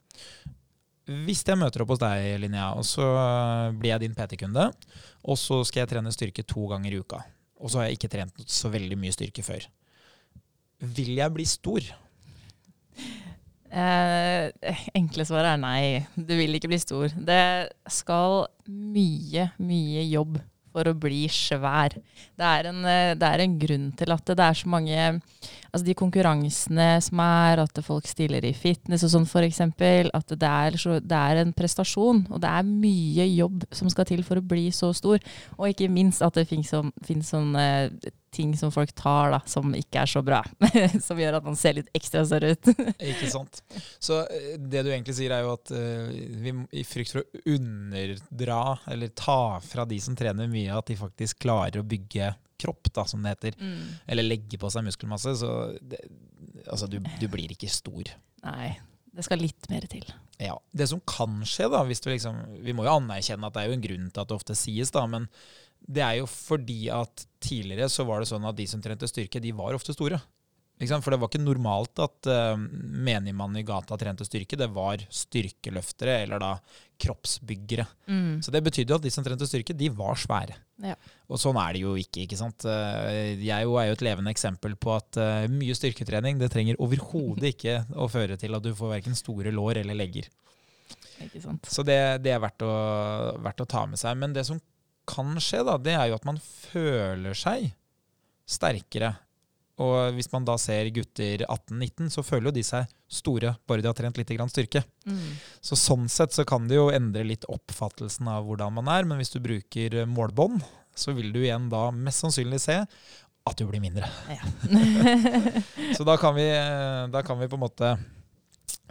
[1.27, 4.69] Hvis jeg møter opp hos deg, Linnea, og så øh, blir jeg din PT-kunde,
[5.27, 7.19] og så skal jeg trene styrke to ganger i uka,
[7.59, 9.67] og så har jeg ikke trent så veldig mye styrke før,
[10.83, 11.91] vil jeg bli stor?
[13.73, 15.83] Eh, enkle svaret er nei.
[16.15, 17.13] Du vil ikke bli stor.
[17.15, 17.45] Det
[17.91, 20.37] skal mye, mye jobb
[20.73, 21.97] for å bli svær.
[22.39, 25.21] Det er en, eh, det er en grunn til at det er så mange
[25.73, 29.63] Altså de konkurransene som er, at folk stiller i fitness og sånn f.eks.
[30.13, 34.09] At det er, så, det er en prestasjon, og det er mye jobb som skal
[34.11, 35.23] til for å bli så stor.
[35.57, 37.65] Og ikke minst at det finnes, sånn, finnes sånne
[38.33, 40.41] ting som folk tar da, som ikke er så bra.
[41.07, 42.71] som gjør at man ser litt ekstra større ut.
[43.13, 43.61] Ikke sant.
[44.03, 47.43] Så eh, det du egentlig sier, er jo at uh, vi i frykt for å
[47.57, 52.33] underdra, eller ta fra de som trener mye, at de faktisk klarer å bygge
[52.63, 53.59] kropp, da, som det heter.
[53.61, 53.83] Mm.
[54.15, 55.35] Eller legge på seg muskelmasse.
[55.43, 56.01] Så det,
[56.67, 58.15] altså, du, du blir ikke stor.
[58.47, 58.73] Nei,
[59.13, 60.07] det skal litt mer til.
[60.43, 60.57] Ja.
[60.75, 63.71] Det som kan skje, da hvis du liksom, Vi må jo anerkjenne at det er
[63.71, 65.29] jo en grunn til at det ofte sies, da, men
[65.83, 69.43] det er jo fordi at tidligere så var det sånn at de som trente styrke,
[69.43, 70.21] de var ofte store.
[70.83, 74.59] For det var ikke normalt at uh, menigmannen i gata trente styrke.
[74.59, 76.49] Det var styrkeløftere, eller da
[77.03, 77.85] kroppsbyggere.
[78.11, 78.41] Mm.
[78.43, 80.57] Så det betydde jo at de som trente styrke, de var svære.
[80.83, 80.97] Ja.
[81.31, 82.25] Og sånn er det jo ikke.
[82.25, 82.67] ikke sant?
[82.67, 86.81] Eh, Jeg jo er jo et levende eksempel på at uh, mye styrketrening det trenger
[86.83, 90.31] overhodet ikke å føre til at du får verken store lår eller legger.
[91.23, 91.69] Ikke sant.
[91.71, 92.75] Så det, det er verdt å,
[93.43, 94.19] verdt å ta med seg.
[94.19, 94.59] Men det som
[95.09, 97.71] kan skje, da, det er jo at man føler seg
[98.51, 99.15] sterkere.
[99.81, 103.89] Og hvis man da ser gutter 18-19, så føler jo de seg store bare de
[103.89, 104.83] har trent litt grann styrke.
[105.09, 105.33] Mm.
[105.65, 109.21] Så sånn sett så kan det jo endre litt oppfattelsen av hvordan man er, men
[109.21, 110.61] hvis du bruker målbånd,
[110.95, 112.83] så vil du igjen da mest sannsynlig se
[113.43, 114.07] at du blir mindre.
[114.31, 114.45] Ja.
[115.97, 116.47] Så da kan vi,
[117.11, 117.97] da kan vi på en måte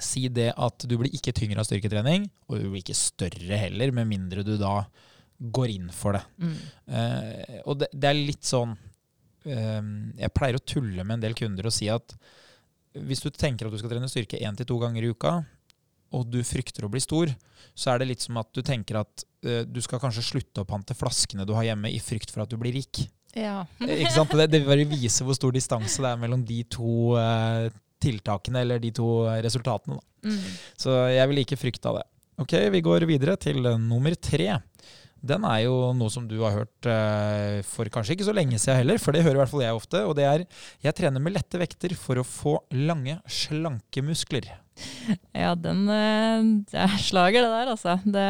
[0.01, 3.93] si det at du blir ikke tyngre av styrketrening, og du blir ikke større heller,
[3.95, 4.81] med mindre du da
[5.41, 6.23] går inn for det.
[6.41, 6.57] mm.
[6.91, 8.90] Uh, og det, det er litt sånn eh,
[9.45, 12.13] Jeg pleier å tulle med en del kunder og si at
[12.99, 15.39] hvis du tenker at du skal trene styrke én til to ganger i uka,
[16.11, 17.31] og du frykter å bli stor,
[17.71, 20.67] så er det litt som at du tenker at uh, du skal kanskje slutte å
[20.67, 23.05] pante flaskene du har hjemme, i frykt for at du blir rik.
[23.37, 23.61] ja.
[23.79, 24.35] Eh, Ikke sant?
[24.35, 27.69] Det, det vil bare vise hvor stor distanse det er mellom de to uh,
[28.01, 29.07] tiltakene, eller de to
[29.45, 30.01] resultatene.
[30.25, 30.41] Mm.
[30.79, 32.07] Så jeg vil ikke frykte av det.
[32.41, 34.57] Ok, vi går videre til nummer tre.
[35.21, 38.79] Den er jo noe som du har hørt eh, for kanskje ikke så lenge siden
[38.79, 40.45] heller, for det hører i hvert fall jeg ofte, og det er
[40.81, 44.49] jeg trener med lette vekter for å få lange, slanke muskler.
[45.35, 47.99] Ja, den eh, Det er slager, det der, altså.
[48.01, 48.25] Det,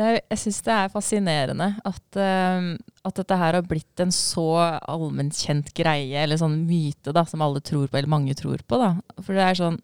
[0.00, 2.72] det jeg syns det er fascinerende at, eh,
[3.04, 4.48] at dette her har blitt en så
[4.80, 8.80] allmennkjent greie, eller sånn myte, da, som alle tror på, eller mange tror på.
[8.80, 8.94] da.
[9.20, 9.80] For det er sånn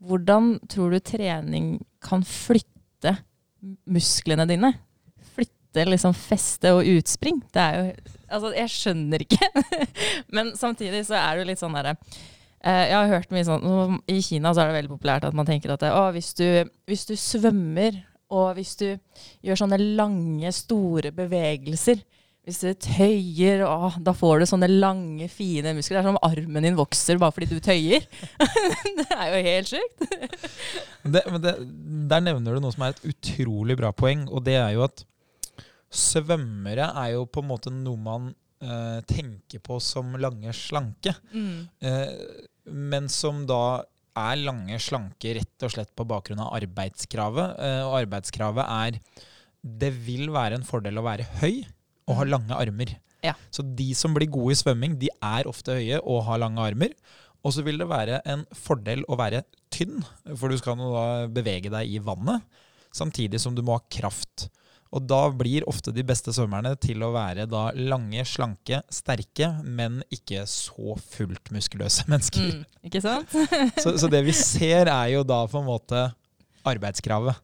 [0.00, 3.18] Hvordan tror du trening kan flytte
[3.84, 4.70] musklene dine?
[5.70, 7.42] Flytte liksom feste og utspring?
[7.54, 9.46] Det er jo Altså, jeg skjønner ikke.
[10.36, 11.96] Men samtidig så er det jo litt sånn derre
[12.60, 15.48] Eh, jeg har hørt mye sånn, I Kina så er det veldig populært at man
[15.48, 16.44] tenker at å, hvis, du,
[16.90, 18.86] hvis du svømmer, og hvis du
[19.42, 22.04] gjør sånne lange, store bevegelser
[22.46, 25.98] Hvis du tøyer, å, da får du sånne lange, fine muskler.
[25.98, 28.06] Det er som om armen din vokser bare fordi du tøyer.
[29.00, 30.06] det er jo helt sjukt.
[31.04, 31.52] Det, det,
[32.12, 35.04] der nevner du noe som er et utrolig bra poeng, og det er jo at
[35.90, 38.28] svømmere er jo på en måte noe man
[38.62, 41.14] eh, tenker på som lange, slanke.
[41.34, 41.68] Mm.
[41.82, 42.12] Eh,
[42.70, 43.82] men som da
[44.20, 47.58] er lange, slanke rett og slett på bakgrunn av arbeidskravet.
[47.58, 49.00] Eh, og arbeidskravet er
[49.60, 51.66] Det vil være en fordel å være høy
[52.08, 52.30] og ha Mm.
[52.30, 52.94] lange armer.
[53.22, 53.34] Ja.
[53.52, 56.94] Så de som blir gode i svømming, de er ofte høye og har lange armer.
[57.44, 60.02] Og så vil det være en fordel å være tynn,
[60.36, 62.42] for du skal nå da bevege deg i vannet,
[62.92, 64.48] samtidig som du må ha kraft.
[64.90, 70.00] Og da blir ofte de beste svømmerne til å være da lange, slanke, sterke, men
[70.10, 72.56] ikke så fullt muskuløse mennesker.
[72.60, 72.64] Mm.
[72.90, 73.36] Ikke sant?
[73.82, 76.08] Så, så det vi ser, er jo da på en måte
[76.66, 77.38] arbeidskravet.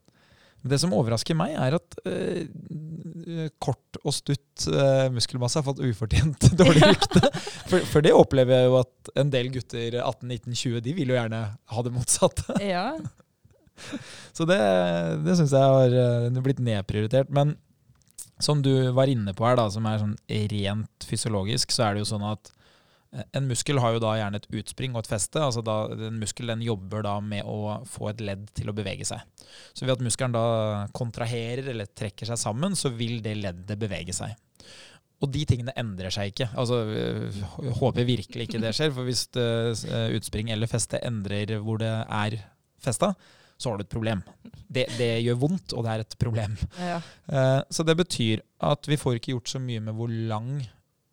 [0.66, 6.48] Det som overrasker meg, er at øh, kort og stutt øh, muskelmasse har fått ufortjent
[6.60, 7.22] dårlig rykte.
[7.68, 11.42] For, for det opplever jeg jo at en del gutter 18-19-20 de vil jo gjerne
[11.54, 12.58] ha det motsatte.
[12.64, 12.88] Ja.
[14.36, 14.58] Så det,
[15.24, 17.30] det syns jeg har eh, blitt nedprioritert.
[17.34, 17.56] Men
[18.38, 20.16] som du var inne på her, da, som er sånn
[20.52, 22.50] rent fysiologisk, så er det jo sånn at
[23.14, 25.40] eh, en muskel har jo da gjerne et utspring og et feste.
[25.40, 29.08] altså da, En muskel den jobber da med å få et ledd til å bevege
[29.08, 29.24] seg.
[29.72, 30.48] Så ved at muskelen da
[30.96, 34.36] kontraherer eller trekker seg sammen, så vil det leddet bevege seg.
[35.24, 36.50] Og de tingene endrer seg ikke.
[36.60, 37.40] Altså, øh,
[37.78, 38.92] Håper virkelig ikke det skjer.
[38.92, 39.48] For hvis det,
[40.18, 42.36] utspring eller feste endrer hvor det er
[42.84, 43.14] festa,
[43.56, 44.22] så har du et problem.
[44.68, 46.56] Det, det gjør vondt, og det er et problem.
[46.80, 46.98] Ja.
[47.32, 50.50] Eh, Så det betyr at vi får ikke gjort så mye med hvor lang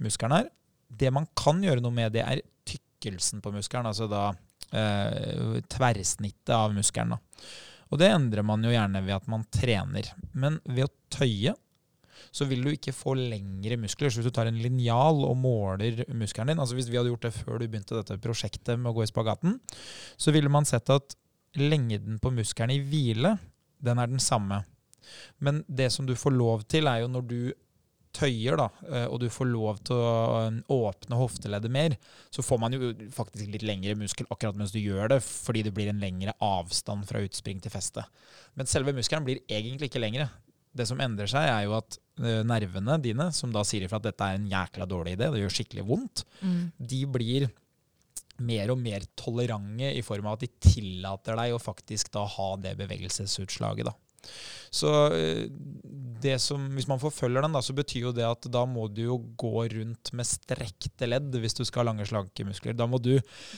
[0.03, 0.49] muskelen er.
[0.93, 3.87] Det man kan gjøre noe med, det er tykkelsen på muskelen.
[3.89, 4.25] Altså da
[4.75, 7.15] eh, tverrsnittet av muskelen.
[7.15, 7.45] Da.
[7.93, 10.09] Og det endrer man jo gjerne ved at man trener.
[10.33, 11.55] Men ved å tøye
[12.33, 14.09] så vil du ikke få lengre muskler.
[14.09, 17.27] Så hvis du tar en linjal og måler muskelen din altså Hvis vi hadde gjort
[17.27, 19.59] det før du begynte dette prosjektet med å gå i spagaten,
[20.17, 21.13] så ville man sett at
[21.59, 23.35] lengden på muskelen i hvile,
[23.83, 24.63] den er den samme.
[25.43, 27.37] Men det som du får lov til, er jo når du
[28.13, 30.11] tøyer, da, eh, og du får lov til å
[30.45, 31.95] eh, åpne hofteleddet mer,
[32.33, 35.73] så får man jo faktisk litt lengre muskel akkurat mens du gjør det, fordi det
[35.73, 38.05] blir en lengre avstand fra utspring til feste.
[38.53, 40.29] Men selve muskelen blir egentlig ikke lengre.
[40.73, 44.07] Det som endrer seg, er jo at eh, nervene dine, som da sier ifra at
[44.11, 46.63] dette er en jækla dårlig idé, det gjør skikkelig vondt, Mm.
[46.77, 47.49] de blir
[48.41, 52.49] mer og mer tolerante i form av at de tillater deg å faktisk da ha
[52.57, 53.91] det bevegelsesutslaget.
[53.91, 53.93] da.
[54.73, 55.45] Så eh,
[56.23, 59.03] det som, hvis man forfølger den, da, så betyr jo det at da må du
[59.05, 62.75] jo gå rundt med strekte ledd hvis du skal ha lange, slanke muskler.
[62.77, 63.17] Da må, du,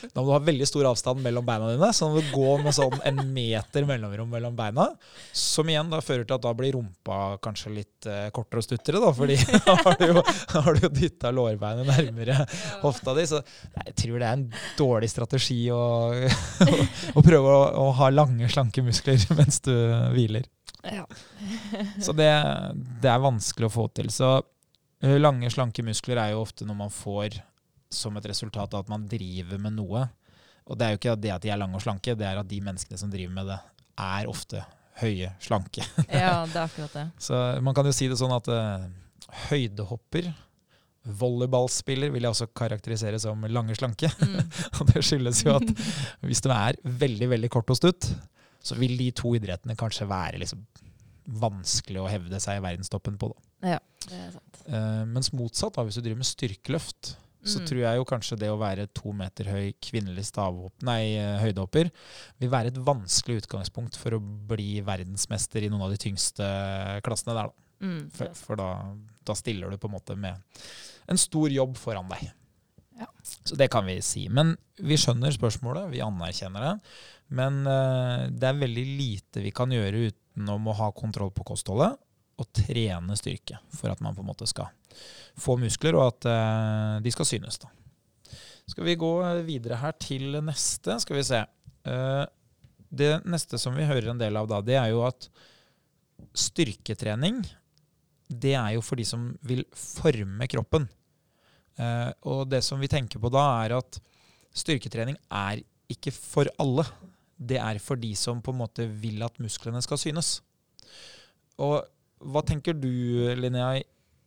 [0.09, 2.97] da må du ha veldig stor avstand mellom beina dine, så du gå med sånn
[3.05, 4.89] en meter mellomrom mellom beina.
[5.35, 9.03] Som igjen da fører til at da blir rumpa kanskje litt eh, kortere og stuttere,
[9.03, 9.37] da, fordi
[9.69, 10.25] da har du jo,
[10.57, 12.41] har du jo dytta lårbeinet nærmere
[12.83, 13.27] hofta di.
[13.29, 13.43] Så
[13.77, 14.49] jeg tror det er en
[14.79, 15.85] dårlig strategi å,
[17.17, 19.73] å prøve å, å ha lange, slanke muskler mens du
[20.15, 20.49] hviler.
[20.91, 21.05] Ja.
[22.05, 22.29] Så det,
[23.01, 24.11] det er vanskelig å få til.
[24.13, 24.37] Så
[25.01, 27.39] lange, slanke muskler er jo ofte noe man får
[27.93, 30.05] som et resultat av at man driver med noe.
[30.65, 32.49] Og det er jo ikke det at de er lange og slanke, det er at
[32.49, 33.59] de menneskene som driver med det,
[34.01, 34.63] er ofte
[34.99, 35.85] høye, slanke.
[36.09, 37.05] ja, det er akkurat det.
[37.27, 38.87] Så man kan jo si det sånn at uh,
[39.49, 40.31] høydehopper,
[41.05, 44.09] volleyballspiller, vil jeg også karakterisere som lange, slanke.
[44.17, 44.39] Mm.
[44.79, 45.67] Og det skyldes jo at
[46.25, 48.09] hvis du er veldig, veldig kort og stutt,
[48.65, 50.63] så vil de to idrettene kanskje være liksom
[51.41, 53.31] vanskelig å hevde seg i verdenstoppen på.
[53.33, 53.75] Da.
[53.75, 54.59] Ja, det er sant.
[54.69, 57.65] Uh, mens motsatt, da, hvis du driver med styrkeløft, så Mm.
[57.69, 60.25] tror jeg jo kanskje det å være to meter høy kvinnelig
[60.81, 61.91] nei, eh, høydehopper
[62.39, 66.41] vil være et vanskelig utgangspunkt for å bli verdensmester i noen av de tyngste
[67.03, 67.51] klassene der.
[67.51, 67.85] Da.
[67.85, 68.09] Mm.
[68.09, 70.41] For, for da, da stiller du på en måte med
[71.07, 72.31] en stor jobb foran deg.
[72.97, 73.07] Ja.
[73.43, 74.27] Så det kan vi si.
[74.31, 76.75] Men vi skjønner spørsmålet, vi anerkjenner det.
[77.33, 81.95] Men eh, det er veldig lite vi kan gjøre utenom å ha kontroll på kostholdet
[82.35, 84.67] og trene styrke for at man på en måte skal
[85.39, 87.59] få muskler, og at eh, de skal synes.
[87.61, 87.71] Da.
[88.69, 89.11] Skal vi gå
[89.47, 90.99] videre her til neste?
[91.03, 91.41] Skal vi se.
[91.85, 92.23] Eh,
[92.95, 95.29] det neste som vi hører en del av da, det er jo at
[96.35, 97.41] styrketrening
[98.25, 100.87] det er jo for de som vil forme kroppen.
[101.77, 103.99] Eh, og det som vi tenker på da, er at
[104.55, 105.61] styrketrening er
[105.91, 106.87] ikke for alle.
[107.35, 110.39] Det er for de som på en måte vil at musklene skal synes.
[111.61, 111.81] Og
[112.25, 112.89] hva tenker du,
[113.37, 113.81] Linnea,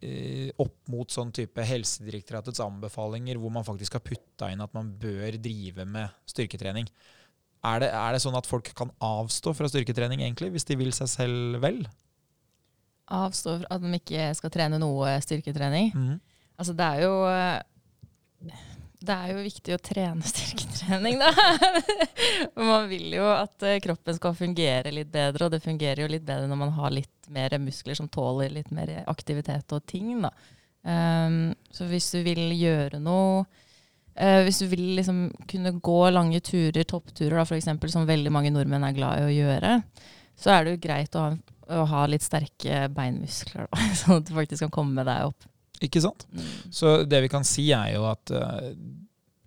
[0.04, 4.92] eh, opp mot sånn type Helsedirektoratets anbefalinger, hvor man faktisk har putta inn at man
[5.00, 6.88] bør drive med styrketrening?
[7.66, 10.92] Er det, er det sånn at folk kan avstå fra styrketrening, egentlig, hvis de vil
[10.94, 11.82] seg selv vel?
[13.08, 15.90] Avstå fra at de ikke skal trene noe styrketrening.
[15.96, 16.16] Mm.
[16.60, 18.66] Altså, det er jo eh,
[18.98, 21.30] Det er jo viktig å trene styrketrening, da.
[22.70, 26.24] man vil jo at eh, kroppen skal fungere litt bedre, og det fungerer jo litt
[26.26, 30.32] bedre når man har litt mer muskler som tåler litt mer aktivitet og ting, da.
[30.82, 36.38] Um, så hvis du vil gjøre noe uh, Hvis du vil liksom kunne gå lange
[36.40, 39.72] turer, toppturer, da, eksempel, som veldig mange nordmenn er glad i å gjøre,
[40.38, 41.36] så er det jo greit å ha,
[41.80, 45.50] å ha litt sterke beinmuskler, da, sånn at du faktisk kan komme deg opp.
[45.84, 46.26] Ikke sant?
[46.32, 46.46] Mm.
[46.74, 48.70] Så det vi kan si er jo at uh,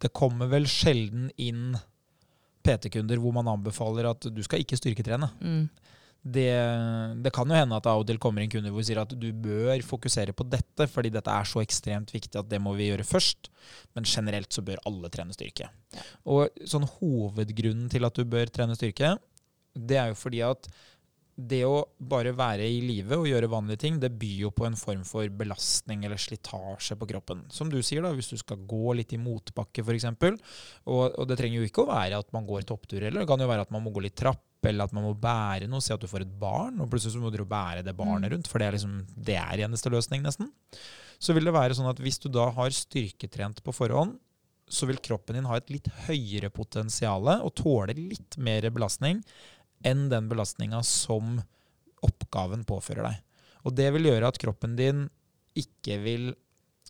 [0.02, 1.76] det kommer vel sjelden inn
[2.66, 5.30] PT-kunder hvor man anbefaler at du skal ikke styrketrene.
[5.42, 5.64] Mm.
[6.22, 6.52] Det,
[7.26, 9.14] det kan jo hende at av og til kommer inn kunder hvor vi sier at
[9.18, 12.92] du bør fokusere på dette, fordi dette er så ekstremt viktig at det må vi
[12.92, 13.50] gjøre først.
[13.98, 15.72] Men generelt så bør alle trene styrke.
[16.30, 19.16] Og sånn hovedgrunnen til at du bør trene styrke,
[19.74, 20.70] det er jo fordi at
[21.48, 24.76] det å bare være i live og gjøre vanlige ting, det byr jo på en
[24.80, 27.46] form for belastning eller slitasje på kroppen.
[27.54, 30.08] Som du sier, da, hvis du skal gå litt i motbakke f.eks.
[30.86, 33.24] Og, og det trenger jo ikke å være at man går topptur heller.
[33.24, 35.70] Det kan jo være at man må gå litt trapp, eller at man må bære
[35.72, 35.82] noe.
[35.82, 38.34] Si at du får et barn, og plutselig så må du bære det barnet Mm.
[38.36, 38.48] rundt.
[38.52, 40.52] For det er liksom det er eneste løsning, nesten.
[41.22, 44.20] Så vil det være sånn at hvis du da har styrketrent på forhånd,
[44.72, 49.20] så vil kroppen din ha et litt høyere potensial og tåle litt mer belastning
[49.88, 51.40] enn den belastninga som
[52.06, 53.20] oppgaven påfører deg.
[53.66, 55.06] Og det vil gjøre at kroppen din
[55.58, 56.32] ikke vil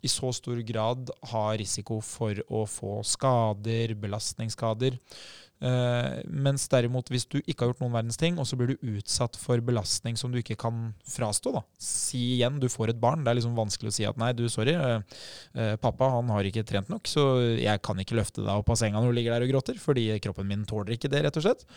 [0.02, 4.98] i så stor grad ha risiko for å få skader, belastningsskader.
[5.62, 8.86] Uh, mens derimot, hvis du ikke har gjort noen verdens ting, og så blir du
[8.96, 11.62] utsatt for belastning som du ikke kan frastå, da.
[11.78, 13.22] Si igjen, du får et barn.
[13.22, 16.66] Det er liksom vanskelig å si at nei, du, sorry, uh, pappa han har ikke
[16.66, 17.28] trent nok, så
[17.60, 20.08] jeg kan ikke løfte deg opp av senga når du ligger der og gråter, fordi
[20.24, 21.68] kroppen min tåler ikke det, rett og slett.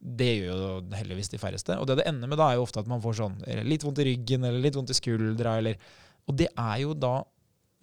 [0.00, 1.76] Det gjør jo heldigvis de færreste.
[1.80, 3.36] Og det det ender med da, er jo ofte at man får sånn
[3.68, 5.78] litt vondt i ryggen eller litt vondt i skuldra, eller
[6.24, 7.18] Og det er jo da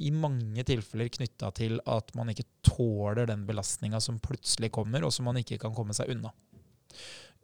[0.02, 5.14] i mange tilfeller knytta til at man ikke tåler den belastninga som plutselig kommer, og
[5.14, 6.34] som man ikke kan komme seg unna.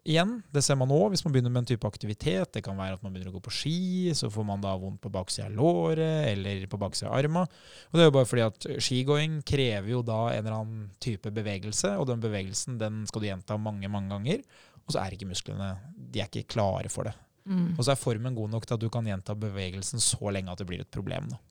[0.07, 2.53] Igjen, det ser man nå hvis man begynner med en type aktivitet.
[2.55, 3.79] Det kan være at man begynner å gå på ski,
[4.15, 7.43] så får man da vondt på baksida av låret eller på baksida av arma.
[7.89, 11.33] Og det er jo bare fordi at skigåing krever jo da en eller annen type
[11.35, 14.47] bevegelse, og den bevegelsen den skal du gjenta mange, mange ganger.
[14.85, 17.17] Og så er ikke musklene de er ikke klare for det.
[17.47, 17.75] Mm.
[17.75, 20.63] Og så er formen god nok til at du kan gjenta bevegelsen så lenge at
[20.63, 21.27] det blir et problem.
[21.35, 21.41] da.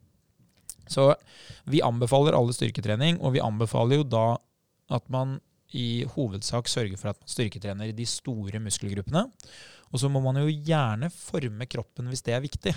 [0.90, 1.10] Så
[1.70, 4.26] vi anbefaler alle styrketrening, og vi anbefaler jo da
[4.96, 5.38] at man
[5.74, 9.26] i hovedsak sørger for at man styrketrener de store muskelgruppene.
[9.92, 12.74] Og så må man jo gjerne forme kroppen hvis det er viktig.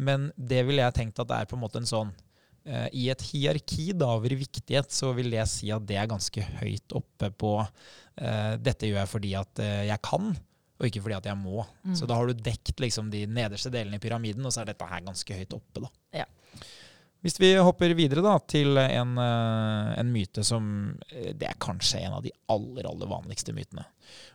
[0.00, 2.12] Men det ville jeg tenkt at det er på en måte en sånn
[2.64, 6.44] eh, I et hierarki da over viktighet så vil jeg si at det er ganske
[6.60, 10.30] høyt oppe på eh, Dette gjør jeg fordi at eh, jeg kan,
[10.80, 11.66] og ikke fordi at jeg må.
[11.84, 11.96] Mm.
[11.98, 14.88] Så da har du dekt liksom de nederste delene i pyramiden, og så er dette
[14.88, 15.84] her ganske høyt oppe.
[15.84, 15.92] da.
[16.22, 16.28] Ja.
[17.20, 20.64] Hvis vi hopper videre da, til en, eh, en, myte som
[21.10, 23.84] eh, Det er kanskje en av de aller, aller vanligste mytene.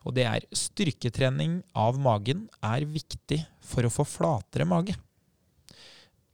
[0.05, 4.95] Og det er styrketrening av magen er viktig for å få flatere mage.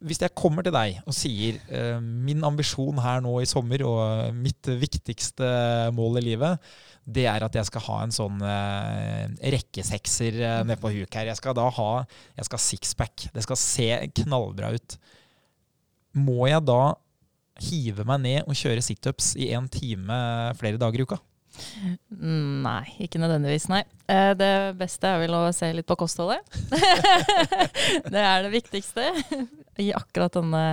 [0.02, 4.34] Hvis jeg kommer til deg og sier uh, min ambisjon her nå i sommer og
[4.34, 5.45] mitt viktigste
[5.93, 6.72] mål i livet,
[7.06, 11.30] det er at jeg skal ha en sånn uh, rekkesekser nede på huk her.
[11.30, 13.28] Jeg skal da ha jeg skal sixpack.
[13.30, 13.89] Det skal se
[14.24, 14.97] knallbra ut
[16.18, 16.82] må jeg da
[17.62, 20.18] hive meg ned og kjøre situps i en time
[20.59, 21.20] flere dager i uka?
[22.09, 23.82] Nei, ikke nødvendigvis, nei.
[24.09, 26.45] Eh, det beste er vel å se litt på kostholdet.
[28.14, 29.09] det er det viktigste
[29.82, 30.64] i akkurat denne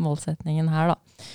[0.00, 1.26] målsetningen her, da.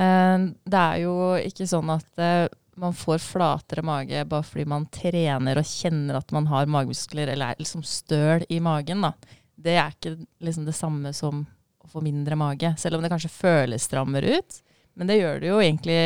[0.00, 2.48] Eh, det er jo ikke sånn at eh,
[2.80, 7.52] man får flatere mage bare fordi man trener og kjenner at man har magemuskler eller
[7.52, 9.04] er liksom støl i magen.
[9.04, 9.12] Da.
[9.60, 11.44] Det er ikke liksom det samme som
[11.92, 12.72] få mindre mage.
[12.78, 14.60] Selv om det kanskje føles strammere ut.
[14.98, 15.98] Men det gjør du jo egentlig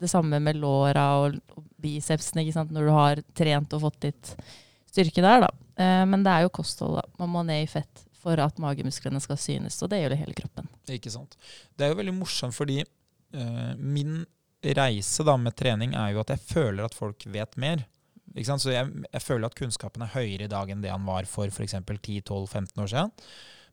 [0.00, 2.72] det samme med låra og, og bicepsene ikke sant?
[2.74, 4.32] når du har trent og fått litt
[4.90, 5.44] styrke der.
[5.46, 5.50] da.
[5.76, 6.98] Eh, men det er jo kosthold.
[7.00, 7.04] da.
[7.20, 10.36] Man må ned i fett for at magemusklene skal synes, og det gjør det hele
[10.38, 10.68] kroppen.
[10.90, 11.36] Ikke sant.
[11.76, 14.22] Det er jo veldig morsomt fordi eh, min
[14.64, 17.84] reise da med trening er jo at jeg føler at folk vet mer.
[18.34, 21.52] Så jeg, jeg, føler at kunnskapen er høyere i dag enn det han var for
[21.52, 21.76] f.eks.
[21.76, 23.12] 10-12-15 år siden.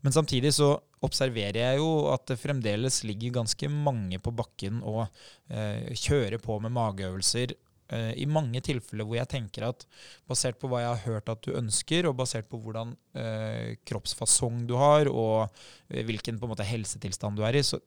[0.02, 0.74] Men samtidig så
[1.06, 5.04] observerer jeg jo at det fremdeles ligger ganske mange på bakken og
[5.49, 7.54] eh, kjører på med mageøvelser.
[7.91, 9.86] Eh, I mange tilfeller hvor jeg tenker at
[10.30, 14.66] basert på hva jeg har hørt at du ønsker, og basert på hvordan eh, kroppsfasong
[14.70, 15.49] du har, og
[15.89, 17.82] eh, hvilken på en måte helsetilstand du er i, så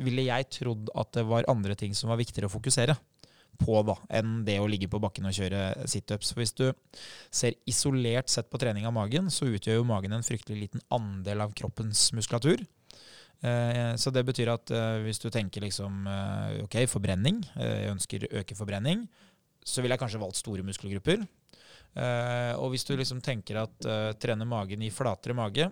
[0.00, 2.96] ville jeg trodd at det var andre ting som var viktigere å fokusere
[3.60, 6.32] på da, enn det å ligge på bakken og kjøre situps.
[6.36, 6.66] Hvis du
[7.30, 11.46] ser isolert sett på trening av magen, så utgjør jo magen en fryktelig liten andel
[11.46, 12.64] av kroppens muskulatur.
[13.40, 18.26] Eh, så det betyr at eh, hvis du tenker liksom eh, ok, forbrenning, jeg ønsker
[18.26, 19.06] å øke forbrenning,
[19.64, 21.24] så ville jeg kanskje valgt store muskelgrupper.
[21.90, 23.86] Og hvis du liksom tenker at
[24.22, 25.66] trene magen i flatere mage,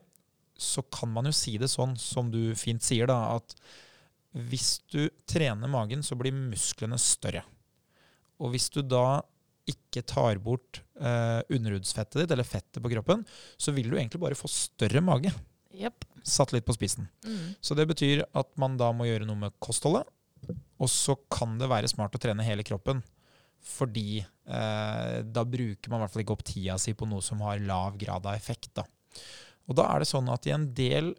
[0.59, 3.55] så kan man jo si det sånn som du fint sier, da, at
[4.51, 7.45] hvis du trener magen, så blir musklene større.
[8.39, 9.21] Og hvis du da
[9.69, 13.25] ikke tar bort eh, underhudsfettet ditt, eller fettet på kroppen,
[13.61, 15.33] så vil du egentlig bare få større mage.
[15.77, 16.07] Yep.
[16.25, 17.09] Satt litt på spissen.
[17.27, 17.59] Mm.
[17.61, 20.09] Så det betyr at man da må gjøre noe med kostholdet.
[20.79, 23.03] Og så kan det være smart å trene hele kroppen.
[23.69, 27.43] Fordi eh, da bruker man i hvert fall ikke opp tida si på noe som
[27.45, 28.71] har lav grad av effekt.
[28.79, 28.87] Da.
[29.69, 31.13] Og da er det sånn at i en del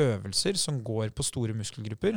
[0.00, 2.16] øvelser som går på store muskelgrupper,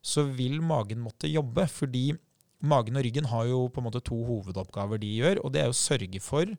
[0.00, 1.66] så vil magen måtte jobbe.
[1.68, 2.12] Fordi
[2.60, 5.72] Magen og ryggen har jo på en måte to hovedoppgaver de gjør, og det er
[5.72, 6.50] å sørge for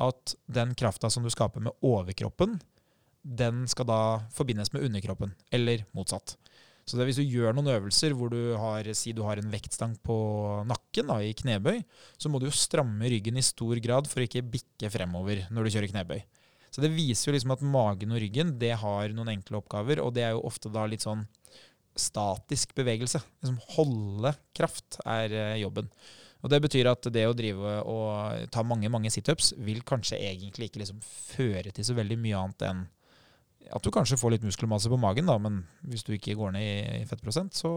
[0.00, 2.56] at den krafta som du skaper med overkroppen,
[3.20, 4.00] den skal da
[4.32, 6.38] forbindes med underkroppen, eller motsatt.
[6.88, 9.52] Så det er hvis du gjør noen øvelser hvor du har, si du har en
[9.52, 10.16] vektstang på
[10.66, 11.82] nakken da, i knebøy,
[12.18, 15.68] så må du jo stramme ryggen i stor grad for å ikke bikke fremover når
[15.68, 16.22] du kjører knebøy.
[16.70, 20.14] Så det viser jo liksom at magen og ryggen det har noen enkle oppgaver, og
[20.16, 21.26] det er jo ofte da litt sånn
[21.98, 23.20] statisk bevegelse.
[23.42, 25.90] Liksom holde kraft er eh, jobben.
[26.40, 30.70] Og Det betyr at det å drive og ta mange mange situps vil kanskje egentlig
[30.70, 32.86] ikke liksom føre til så veldig mye annet enn
[33.70, 36.64] at du kanskje får litt muskelmasse på magen, da, men hvis du ikke går ned
[36.64, 37.70] i, fettprosent, så,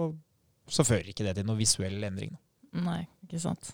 [0.65, 2.33] så fører ikke det til noe visuell endring.
[2.33, 2.83] Da.
[2.87, 3.73] Nei, ikke sant.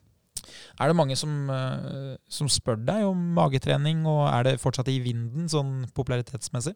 [0.81, 4.99] Er det mange som, eh, som spør deg om magetrening, og er det fortsatt i
[5.03, 6.75] vinden sånn popularitetsmessig?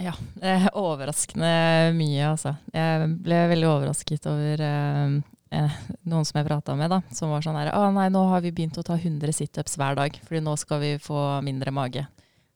[0.00, 2.54] Ja, eh, overraskende mye, altså.
[2.72, 5.18] Jeg ble veldig overrasket over eh,
[5.52, 5.76] eh,
[6.08, 8.54] noen som jeg prata med, da, som var sånn her Å nei, nå har vi
[8.54, 12.06] begynt å ta 100 situps hver dag, fordi nå skal vi få mindre mage.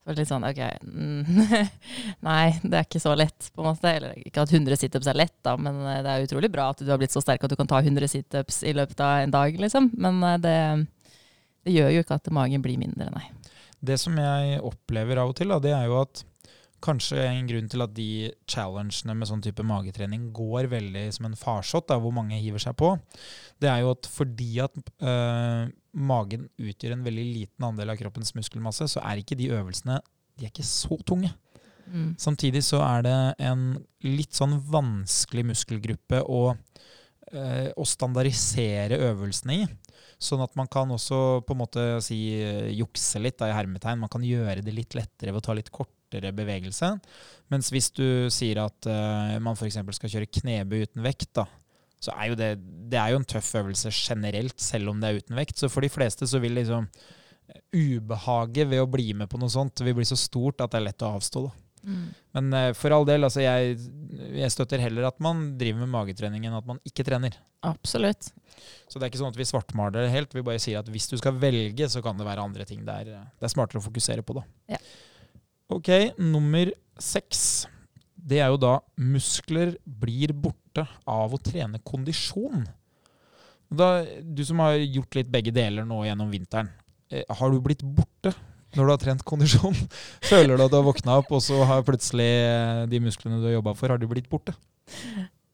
[0.07, 1.22] Så var litt sånn OK, mm,
[2.28, 3.91] nei, det er ikke så lett, på en måte.
[3.91, 6.80] Eller ikke at 100 situps er lett, da, men eh, det er utrolig bra at
[6.80, 9.34] du har blitt så sterk at du kan ta 100 situps i løpet av en
[9.34, 9.91] dag, liksom.
[10.01, 10.59] Men eh, det,
[11.68, 13.28] det gjør jo ikke at magen blir mindre, nei.
[13.87, 16.24] Det som jeg opplever av og til, da, det er jo at
[16.85, 18.09] kanskje en grunn til at de
[18.51, 22.93] challengene med sånn type magetrening går veldig som en farsott, hvor mange hiver seg på,
[23.62, 28.35] det er jo at fordi at øh, magen utgjør en veldig liten andel av kroppens
[28.37, 30.01] muskelmasse, så er ikke de øvelsene
[30.37, 31.31] de er ikke så tunge.
[31.87, 32.14] Mm.
[32.20, 33.16] Samtidig så er det
[33.47, 33.66] en
[34.05, 36.43] litt sånn vanskelig muskelgruppe å,
[37.33, 39.68] øh, å standardisere øvelsene i.
[40.22, 44.01] Sånn at man kan også på en måte si eh, jukse litt, da, i hermetegn.
[44.03, 45.72] Man kan gjøre det litt lettere ved å ta litt
[46.07, 46.92] kortere bevegelse.
[47.50, 49.78] Mens hvis du sier at uh, man f.eks.
[49.98, 51.46] skal kjøre knebøy uten vekt, da,
[52.00, 52.57] så er jo det,
[52.90, 55.59] det er jo en tøff øvelse generelt, selv om det er uten vekt.
[55.59, 59.50] Så for de fleste så vil liksom eh, ubehaget ved å bli med på noe
[59.50, 61.46] sånt vil bli så stort at det er lett å avstå.
[61.48, 61.54] da.
[61.86, 62.07] Mm.
[62.36, 63.78] Men eh, for all del, altså jeg,
[64.36, 67.38] jeg støtter heller at man driver med magetrening enn at man ikke trener.
[67.66, 68.28] Absolutt.
[68.86, 70.36] Så det er ikke sånn at vi svartmaler det helt.
[70.36, 73.02] Vi bare sier at hvis du skal velge, så kan det være andre ting det
[73.02, 74.44] er, det er smartere å fokusere på, da.
[74.76, 74.82] Ja.
[75.73, 75.89] Ok,
[76.23, 76.71] nummer
[77.03, 77.67] seks.
[78.14, 82.64] Det er jo da muskler blir borte av å trene kondisjon.
[83.67, 86.71] Da, du som har gjort litt begge deler nå gjennom vinteren.
[87.11, 88.31] eh, Har du blitt borte
[88.77, 89.75] når du har trent kondisjon?
[90.31, 93.49] Føler du at du har våkna opp, og så har plutselig eh, de musklene du
[93.51, 94.55] har jobba for, har de blitt borte?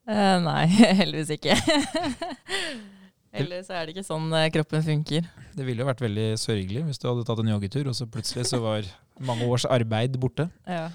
[0.09, 0.67] Uh, nei,
[1.01, 1.57] heldigvis ikke.
[3.33, 5.29] Eller så er det ikke sånn eh, kroppen funker.
[5.57, 8.45] Det ville jo vært veldig sørgelig hvis du hadde tatt en joggetur, og så plutselig
[8.51, 8.89] så var
[9.25, 10.51] mange års arbeid borte.
[10.69, 10.91] Ja.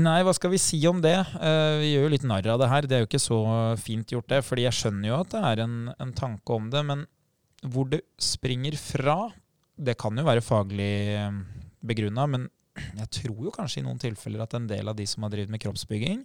[0.00, 1.16] Nei, hva skal vi si om det?
[1.18, 2.88] Eh, vi gjør jo litt narr av det her.
[2.88, 3.40] Det er jo ikke så
[3.80, 4.44] fint gjort, det.
[4.46, 6.84] fordi jeg skjønner jo at det er en, en tanke om det.
[6.88, 7.04] Men
[7.68, 9.18] hvor det springer fra,
[9.76, 10.94] det kan jo være faglig
[11.84, 12.24] begrunna.
[12.30, 12.48] Men
[12.96, 15.52] jeg tror jo kanskje i noen tilfeller at en del av de som har drevet
[15.52, 16.24] med kroppsbygging,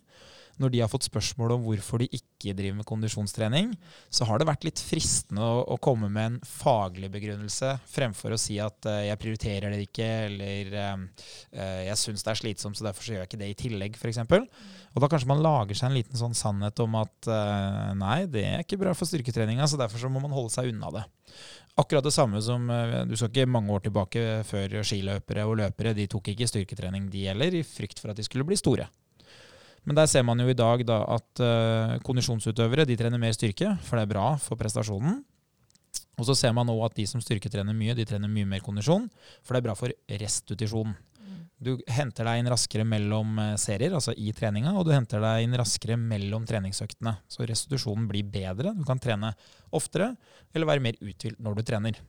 [0.62, 3.74] når de har fått spørsmål om hvorfor de ikke driver med kondisjonstrening,
[4.14, 8.39] så har det vært litt fristende å, å komme med en faglig begrunnelse fremfor å
[8.39, 12.88] si at uh, jeg prioriterer det ikke, eller eh, jeg syns det er slitsomt, så
[12.88, 14.22] derfor så gjør jeg ikke det i tillegg, f.eks.
[14.95, 18.45] Og da kanskje man lager seg en liten sånn sannhet om at uh, nei, det
[18.47, 21.06] er ikke bra for styrketreninga, så derfor så må man holde seg unna det.
[21.76, 22.70] Akkurat det samme som
[23.10, 27.26] Du skal ikke mange år tilbake før skiløpere og løpere de tok ikke styrketrening, de
[27.28, 28.88] heller, i frykt for at de skulle bli store.
[29.86, 33.76] Men der ser man jo i dag da at uh, kondisjonsutøvere de trener mer styrke,
[33.86, 35.20] for det er bra for prestasjonen.
[36.16, 39.10] Og så ser man òg at de som styrketrener mye, de trener mye mer kondisjon,
[39.44, 40.96] for det er bra for restitusjon.
[41.56, 45.46] Du henter deg inn raskere mellom eh, serier, altså i treninga, og du henter deg
[45.46, 47.16] inn raskere mellom treningsøktene.
[47.32, 48.74] Så restitusjonen blir bedre.
[48.76, 49.32] Du kan trene
[49.76, 50.12] oftere
[50.54, 52.02] eller være mer uthvilt når du trener.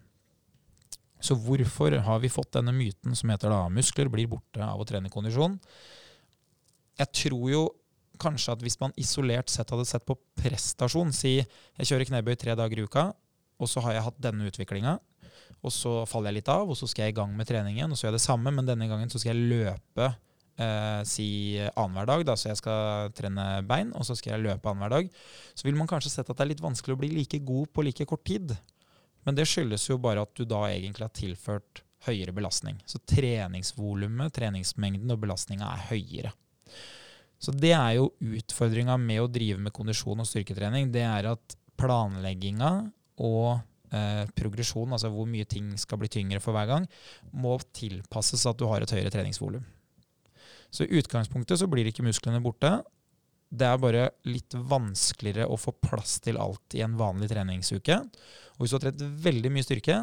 [1.22, 4.86] Så hvorfor har vi fått denne myten som heter da muskler blir borte av å
[4.86, 5.56] trene kondisjon?
[6.96, 7.62] Jeg tror jo
[8.20, 12.56] kanskje at hvis man isolert sett hadde sett på prestasjon, si jeg kjører knebøy tre
[12.58, 13.10] dager i uka,
[13.56, 14.96] og så har jeg hatt denne utviklinga,
[15.64, 17.98] og så faller jeg litt av, og så skal jeg i gang med treningen, og
[17.98, 21.28] så gjør jeg det samme, men denne gangen så skal jeg løpe eh, si
[21.72, 25.10] annenhver dag, da, så jeg skal trene bein, og så skal jeg løpe annenhver dag,
[25.54, 27.84] så vil man kanskje sett at det er litt vanskelig å bli like god på
[27.86, 28.56] like kort tid.
[29.26, 32.78] Men det skyldes jo bare at du da egentlig har tilført høyere belastning.
[32.86, 36.34] Så treningsvolumet, treningsmengden og belastninga er høyere.
[37.42, 40.88] Så det er jo utfordringa med å drive med kondisjon og styrketrening.
[40.94, 42.70] Det er at planlegginga
[43.22, 43.58] og
[43.92, 46.88] eh, progresjon, altså hvor mye ting skal bli tyngre for hver gang,
[47.36, 49.64] må tilpasses at du har et høyere treningsvolum.
[50.72, 52.72] Så i utgangspunktet så blir ikke musklene borte.
[53.46, 58.00] Det er bare litt vanskeligere å få plass til alt i en vanlig treningsuke.
[58.56, 60.00] Og hvis du har trent veldig mye styrke,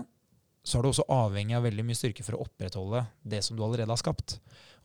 [0.64, 3.64] så er du også avhengig av veldig mye styrke for å opprettholde det som du
[3.66, 4.38] allerede har skapt.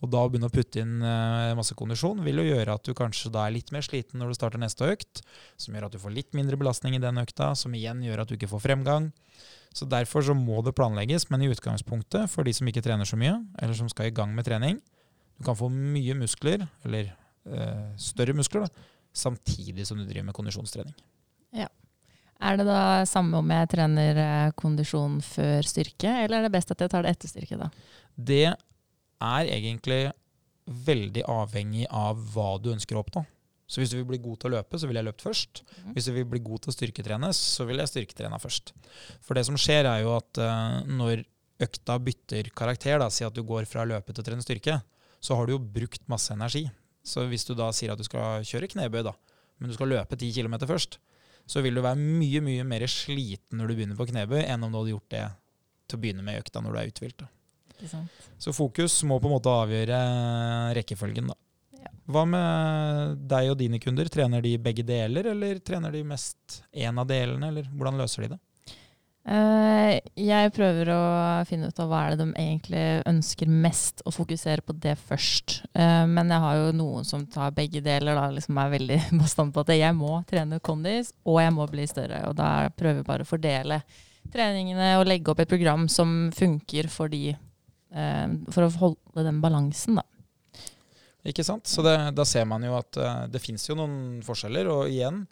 [0.03, 2.97] Og da å begynne å putte inn eh, masse kondisjon vil jo gjøre at du
[2.99, 5.23] kanskje da er litt mer sliten når du starter neste økt,
[5.59, 8.31] som gjør at du får litt mindre belastning i den økta, som igjen gjør at
[8.31, 9.11] du ikke får fremgang.
[9.71, 13.19] Så derfor så må det planlegges, men i utgangspunktet, for de som ikke trener så
[13.21, 14.83] mye, eller som skal i gang med trening,
[15.39, 17.13] du kan få mye muskler, eller
[17.47, 20.97] øh, større muskler, da, samtidig som du driver med kondisjonstrening.
[22.39, 26.71] Er det da samme om jeg trener eh, kondisjon før styrke, eller er det best
[26.71, 27.71] at jeg tar det etter styrke, da?
[28.15, 30.05] Det er egentlig
[30.69, 33.25] veldig avhengig av hva du ønsker å oppnå.
[33.69, 35.63] Så hvis du vil bli god til å løpe, så vil jeg løpt først.
[35.67, 35.97] Mhm.
[35.97, 38.73] Hvis du vil bli god til å styrketrene, så vil jeg styrketrene først.
[39.21, 41.25] For det som skjer, er jo at eh, når
[41.67, 44.79] økta bytter karakter, da, si at du går fra løpe til å trene styrke,
[45.21, 46.69] så har du jo brukt masse energi.
[47.05, 49.13] Så hvis du da sier at du skal kjøre knebøy, da,
[49.59, 51.01] men du skal løpe 10 km først,
[51.49, 54.73] så vil du være mye mye mer sliten når du begynner på knebøy, enn om
[54.73, 55.25] du hadde gjort det
[55.89, 57.27] til å begynne med i økta når du er uthvilt.
[58.43, 60.01] Så fokus må på en måte avgjøre
[60.77, 61.37] rekkefølgen, da.
[61.79, 61.93] Ja.
[62.11, 64.11] Hva med deg og dine kunder?
[64.13, 68.35] Trener de begge deler, eller trener de mest én av delene, eller hvordan løser de
[68.35, 68.41] det?
[69.29, 71.01] Eh, jeg prøver å
[71.49, 75.59] finne ut av hva er det de egentlig ønsker mest, og fokusere på det først.
[75.77, 79.53] Eh, men jeg har jo noen som tar begge deler, da, liksom er veldig bastant
[79.53, 82.23] på at jeg må trene kondis, og jeg må bli større.
[82.31, 83.83] Og da prøver jeg bare å fordele
[84.33, 89.43] treningene og legge opp et program som funker for de, eh, for å holde den
[89.45, 90.07] balansen, da.
[91.29, 91.69] Ikke sant?
[91.69, 92.97] Så det, da ser man jo at
[93.29, 95.27] det fins jo noen forskjeller, og igjen,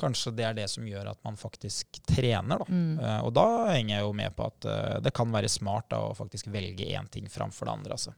[0.00, 2.66] kanskje det er det som gjør at man faktisk trener, da.
[2.68, 3.00] Mm.
[3.00, 6.02] Uh, og da henger jeg jo med på at uh, det kan være smart da,
[6.06, 7.98] å faktisk velge én ting framfor det andre.
[7.98, 8.14] Altså.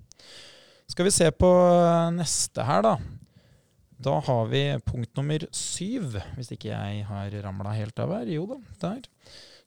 [0.89, 2.95] Skal vi se på eh, neste her, da.
[3.99, 8.31] Da har vi punkt nummer syv, hvis ikke jeg har ramla helt av her.
[8.33, 9.03] Jo da, der.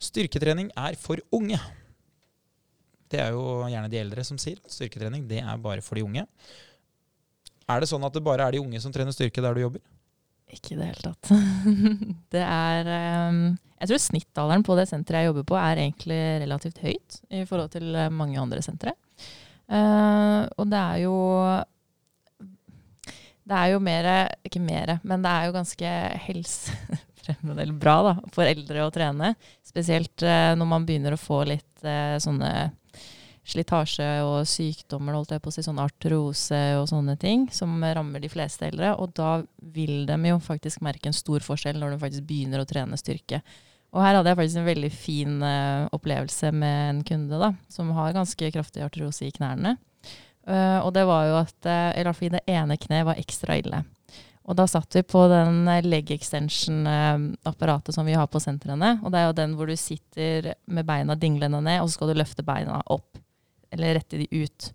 [0.01, 1.59] Styrketrening er for unge.
[3.11, 6.05] Det er jo gjerne de eldre som sier at styrketrening det er bare for de
[6.07, 6.25] unge.
[7.69, 9.83] Er det sånn at det bare er de unge som trener styrke der du jobber?
[10.51, 11.31] Ikke i det hele tatt.
[12.35, 13.43] det er ehm,
[13.79, 17.71] Jeg tror snittalderen på det senteret jeg jobber på, er egentlig relativt høyt i forhold
[17.75, 18.95] til eh, mange andre sentre.
[19.71, 21.15] Eh, og det er jo
[23.47, 24.09] Det er jo mer
[24.47, 25.93] Ikke mer, men det er jo ganske
[26.27, 29.33] helsefremmende, eller bra, da, for eldre å trene.
[29.63, 32.69] Spesielt eh, når man begynner å få litt sånne
[33.47, 38.21] slitasje og sykdommer, holdt jeg på å si, sånn artrose og sånne ting, som rammer
[38.21, 38.93] de fleste eldre.
[39.01, 39.41] Og da
[39.73, 43.41] vil de jo faktisk merke en stor forskjell når de faktisk begynner å trene styrke.
[43.91, 47.89] Og her hadde jeg faktisk en veldig fin uh, opplevelse med en kunde da, som
[47.97, 49.75] har ganske kraftig artrose i knærne.
[50.47, 53.19] Uh, og det var jo at uh, i hvert fall i det ene kneet var
[53.19, 53.81] ekstra ille.
[54.49, 58.95] Og da satt vi på den leg extension-apparatet som vi har på sentrene.
[59.03, 62.11] Og det er jo den hvor du sitter med beina dinglende ned, og så skal
[62.11, 63.19] du løfte beina opp.
[63.71, 64.71] Eller rette de ut.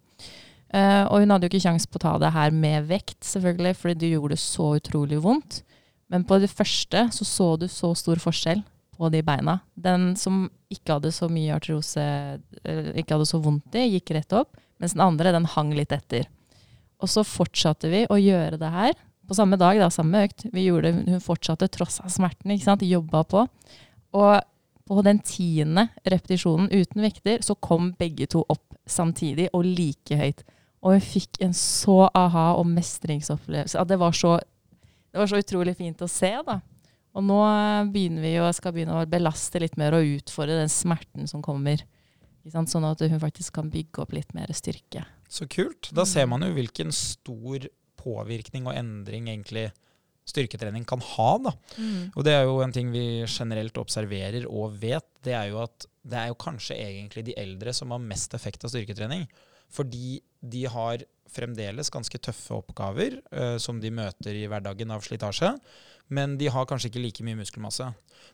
[0.74, 3.76] Uh, og hun hadde jo ikke kjangs på å ta det her med vekt, selvfølgelig,
[3.78, 5.61] fordi det gjorde det så utrolig vondt.
[6.12, 8.62] Men på det første så så du så stor forskjell
[8.97, 9.59] på de beina.
[9.74, 12.03] Den som ikke hadde så mye artrose,
[12.64, 14.57] eller ikke hadde så vondt i, gikk rett opp.
[14.82, 16.26] Mens den andre, den hang litt etter.
[17.01, 20.47] Og så fortsatte vi å gjøre det her på samme dag, da, samme økt.
[20.55, 22.53] Vi gjorde, hun fortsatte tross av smerten,
[22.86, 23.47] jobba på.
[24.16, 24.34] Og
[24.87, 30.45] på den tiende repetisjonen uten vekter, så kom begge to opp samtidig og like høyt.
[30.84, 33.82] Og hun fikk en så aha- og mestringsopplevelse.
[33.89, 34.37] Det var så,
[35.11, 36.61] det var så utrolig fint å se, da.
[37.16, 37.41] Og nå
[37.91, 41.82] begynner vi jo, skal begynne å belaste litt mer og utfordre den smerten som kommer.
[42.47, 45.03] Sånn at hun faktisk kan bygge opp litt mer styrke.
[45.26, 45.91] Så kult.
[45.97, 47.66] Da ser man jo hvilken stor
[47.99, 49.70] påvirkning og endring egentlig
[50.26, 51.30] styrketrening kan ha.
[51.42, 51.52] da.
[52.14, 55.86] Og det er jo en ting vi generelt observerer og vet, det er jo at
[56.06, 59.26] det er jo kanskje egentlig de eldre som har mest effekt av styrketrening.
[59.74, 65.50] Fordi de har fremdeles ganske tøffe oppgaver uh, som de møter i hverdagen av slitasje.
[66.14, 67.88] Men de har kanskje ikke like mye muskelmasse.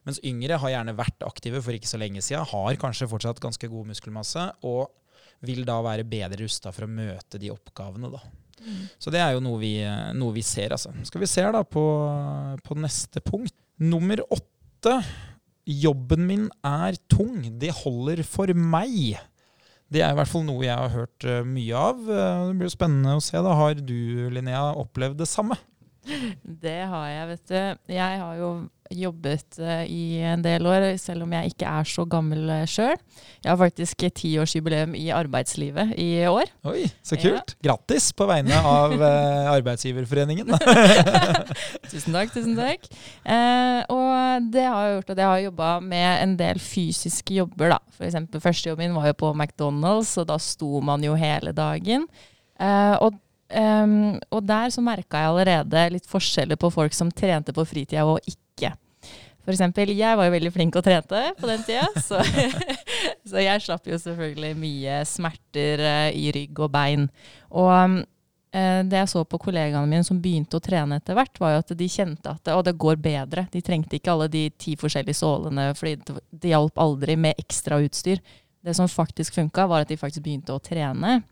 [0.04, 3.70] Mens yngre har gjerne vært aktive for ikke så lenge siden, har kanskje fortsatt ganske
[3.72, 4.92] god muskelmasse, og
[5.42, 8.12] vil da være bedre rusta for å møte de oppgavene.
[8.12, 8.20] da.
[9.02, 9.74] Så det er jo noe vi,
[10.18, 10.92] noe vi ser, altså.
[11.08, 11.82] Skal vi se da på,
[12.64, 13.54] på neste punkt.
[13.82, 14.98] Nummer åtte.
[15.68, 17.42] Jobben min er tung.
[17.58, 19.18] Det holder for meg.
[19.92, 21.98] Det er i hvert fall noe jeg har hørt eh, mye av.
[22.08, 23.36] Eh, Det blir jo spennende å se.
[23.44, 23.52] da.
[23.58, 23.98] Har du,
[24.32, 25.58] Linnea, opplevd det samme?
[26.02, 27.58] Det har jeg, vet du.
[27.94, 28.52] Jeg har jo
[28.92, 32.98] jobbet eh, i en del år, selv om jeg ikke er så gammel uh, sjøl.
[33.42, 36.50] Jeg har faktisk tiårsjubileum i arbeidslivet i år.
[36.68, 37.54] Oi, så kult.
[37.64, 40.52] Grattis på vegne av eh, Arbeidsgiverforeningen.
[41.92, 42.84] Tusen takk, tusen takk.
[43.24, 47.76] Eh, og det har jeg gjort at jeg har jobba med en del fysiske jobber,
[47.76, 47.80] da.
[48.02, 52.08] Eksempel første jobben min var jo på McDonald's, og da sto man jo hele dagen.
[52.60, 53.16] Eh, og
[53.52, 58.06] Um, og der så merka jeg allerede litt forskjeller på folk som trente på fritida
[58.08, 58.72] og ikke.
[59.42, 62.22] For eksempel, jeg var jo veldig flink og trente på den tida, så,
[63.28, 67.08] så jeg slapp jo selvfølgelig mye smerter uh, i rygg og bein.
[67.50, 67.98] Og um,
[68.52, 71.74] det jeg så på kollegaene mine som begynte å trene etter hvert, var jo at
[71.76, 73.46] de kjente at og det går bedre.
[73.52, 78.20] De trengte ikke alle de ti forskjellige sålene, det, det hjalp aldri med ekstra utstyr.
[78.62, 81.22] Det som faktisk funka, var at de faktisk begynte å trene.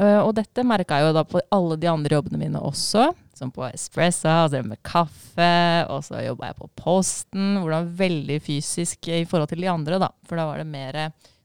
[0.00, 3.50] Uh, og dette merka jeg jo da på alle de andre jobbene mine også, som
[3.52, 5.50] på Espressa, altså med kaffe,
[5.92, 9.68] og så jobba jeg på Posten, hvor det var veldig fysisk i forhold til de
[9.72, 10.08] andre, da.
[10.28, 11.00] For da var det mer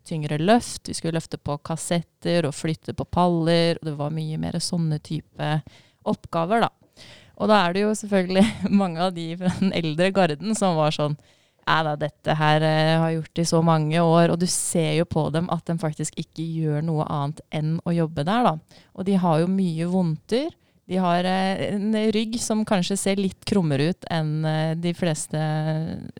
[0.08, 0.88] tyngre løft.
[0.88, 5.01] Vi skulle løfte på kassetter og flytte på paller, og det var mye mer sånne
[5.03, 5.51] type
[6.08, 6.72] oppgaver, da.
[7.36, 8.45] Og da er det jo selvfølgelig
[8.82, 11.18] mange av de fra den eldre garden som var sånn
[11.66, 15.28] da, dette her uh, har gjort i så mange år, og du ser jo på
[15.34, 18.84] dem at de faktisk ikke gjør noe annet enn å jobbe der, da.
[18.93, 20.53] Og de har jo mye vondter.
[20.86, 25.41] De har uh, en rygg som kanskje ser litt krummere ut enn uh, de fleste,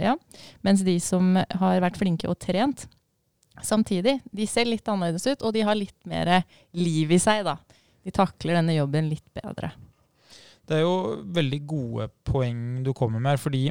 [0.02, 0.18] ja.
[0.66, 2.88] Mens de som har vært flinke og trent
[3.64, 6.42] samtidig, de ser litt annerledes ut, og de har litt mer
[6.76, 7.60] liv i seg, da.
[8.06, 9.72] De takler denne jobben litt bedre.
[10.66, 13.68] Det er jo veldig gode poeng du kommer med her, fordi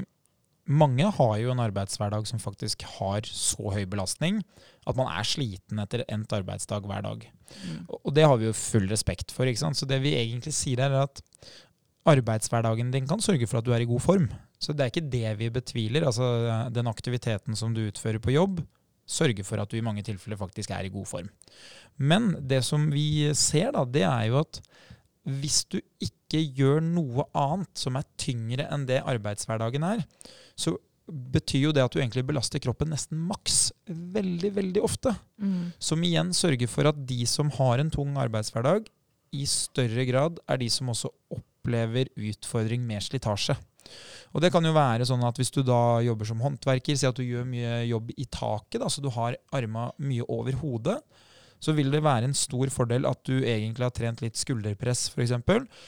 [0.65, 4.41] mange har jo en arbeidshverdag som faktisk har så høy belastning
[4.89, 7.27] at man er sliten etter endt arbeidsdag hver dag.
[7.65, 7.85] Mm.
[7.89, 9.49] Og det har vi jo full respekt for.
[9.49, 9.79] ikke sant?
[9.79, 11.23] Så det vi egentlig sier er at
[12.09, 14.29] arbeidshverdagen din kan sørge for at du er i god form.
[14.61, 16.07] Så det er ikke det vi betviler.
[16.09, 18.63] Altså den aktiviteten som du utfører på jobb,
[19.05, 21.29] sørger for at du i mange tilfeller faktisk er i god form.
[21.97, 24.61] Men det som vi ser, da, det er jo at
[25.25, 30.05] hvis du ikke gjør noe annet som er tyngre enn det arbeidshverdagen er,
[30.57, 35.13] så betyr jo det at du egentlig belaster kroppen nesten maks veldig, veldig ofte.
[35.43, 35.75] Mm.
[35.83, 38.89] Som igjen sørger for at de som har en tung arbeidshverdag,
[39.35, 43.57] i større grad er de som også opplever utfordring med slitasje.
[44.33, 47.19] Og det kan jo være sånn at hvis du da jobber som håndverker, si at
[47.19, 50.97] du gjør mye jobb i taket, da, så du har arma mye over hodet,
[51.65, 55.33] så vil det være en stor fordel at du egentlig har trent litt skulderpress, f.eks.,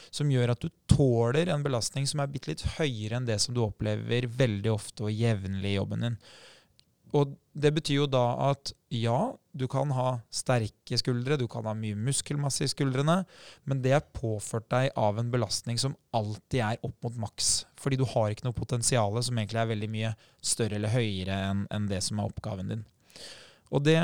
[0.09, 3.53] som gjør at du tåler en belastning som er bitte litt høyere enn det som
[3.53, 6.21] du opplever veldig ofte og jevnlig i jobben din.
[7.15, 11.73] Og det betyr jo da at ja, du kan ha sterke skuldre, du kan ha
[11.77, 13.21] mye muskelmasse i skuldrene,
[13.63, 17.65] men det er påført deg av en belastning som alltid er opp mot maks.
[17.79, 21.65] Fordi du har ikke noe potensial som egentlig er veldig mye større eller høyere enn
[21.73, 22.85] en det som er oppgaven din.
[23.75, 23.97] Og det,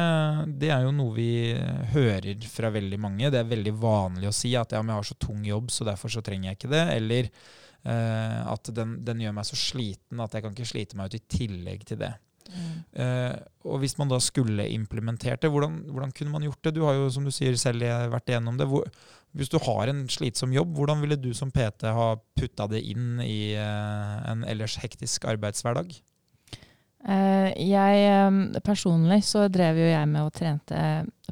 [0.60, 1.56] det, er jo noe vi
[1.94, 3.32] hører fra veldig mange.
[3.32, 6.12] Det er veldig vanlig å si at ja, jeg har så tung jobb, så derfor
[6.12, 6.84] så trenger jeg ikke det.
[6.98, 11.12] Eller eh, at den, den, gjør meg så sliten at jeg kan ikke slite meg
[11.12, 12.12] ut i tillegg til det.
[12.44, 12.72] Mm.
[13.00, 16.76] Eh, og hvis man da skulle implementert det, hvordan, hvordan, kunne man gjort det?
[16.76, 18.68] Du har jo som du sier selv vært igjennom det.
[18.68, 18.90] Hvor,
[19.34, 23.16] hvis du har en slitsom jobb, hvordan ville du som PT ha putta det inn
[23.24, 25.96] i eh, en ellers hektisk arbeidshverdag?
[27.04, 30.78] Uh, jeg Personlig så drev jo jeg med å trente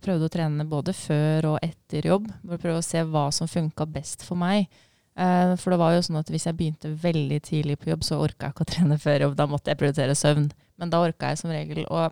[0.01, 2.25] Prøvde å trene både før og etter jobb.
[2.41, 4.65] For å prøve å se hva som funka best for meg.
[5.13, 8.17] Uh, for det var jo sånn at hvis jeg begynte veldig tidlig på jobb, så
[8.23, 9.35] orka jeg ikke å trene før jobb.
[9.37, 10.47] Da måtte jeg prioritere søvn.
[10.81, 12.07] Men da orka jeg som regel å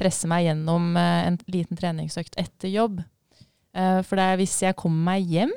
[0.00, 3.04] presse meg gjennom uh, en liten treningsøkt etter jobb.
[3.76, 5.50] for er hvis jeg kommer meg hjem,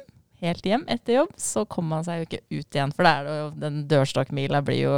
[0.44, 2.92] helt hjem etter jobb, så kommer man seg jo ikke ut igjen.
[2.92, 4.96] For det er jo, den dørstokkmila blir jo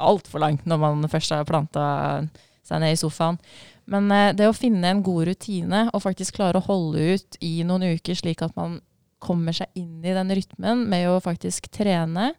[0.00, 1.84] altfor langt når man først har planta
[2.66, 3.40] seg ned i sofaen.
[3.90, 7.60] Men eh, det å finne en god rutine og faktisk klare å holde ut i
[7.66, 8.78] noen uker, slik at man
[9.20, 12.30] kommer seg inn i den rytmen med å faktisk trene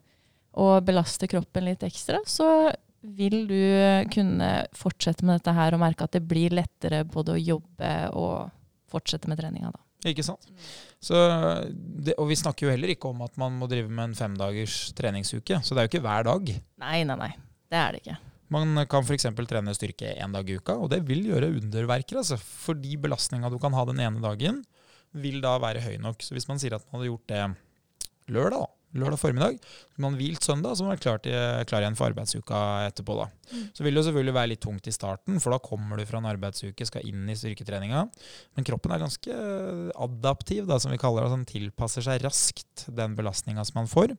[0.58, 3.62] og belaste kroppen litt ekstra, så vil du
[4.14, 8.52] kunne fortsette med dette her og merke at det blir lettere både å jobbe og
[8.92, 9.72] fortsette med treninga.
[9.72, 9.82] da.
[10.12, 10.50] Ikke sant.
[11.02, 11.18] Så
[11.72, 14.92] det, og vi snakker jo heller ikke om at man må drive med en femdagers
[14.98, 15.62] treningsuke.
[15.62, 16.52] Så det er jo ikke hver dag.
[16.82, 17.32] Nei, nei, nei.
[17.72, 18.18] Det er det ikke.
[18.52, 19.30] Man kan f.eks.
[19.48, 22.20] trene styrke én dag i uka, og det vil gjøre underverker.
[22.20, 24.60] Altså, fordi belastninga du kan ha den ene dagen,
[25.16, 26.20] vil da være høy nok.
[26.24, 29.60] Så hvis man sier at man hadde gjort det lørdag, da, lørdag formiddag.
[29.62, 31.36] Så man hvilt søndag, så man er klar, til,
[31.70, 33.18] klar, igjen for arbeidsuka etterpå.
[33.20, 33.28] da.
[33.52, 33.68] Mm.
[33.78, 36.22] Så vil det jo selvfølgelig være litt tungt i starten, for da kommer du fra
[36.22, 38.04] en arbeidsuke, skal inn i styrketreninga.
[38.58, 39.38] Men kroppen er ganske
[40.08, 41.36] adaptiv, da, som vi kaller det.
[41.36, 44.18] Den tilpasser seg raskt den belastninga som man får.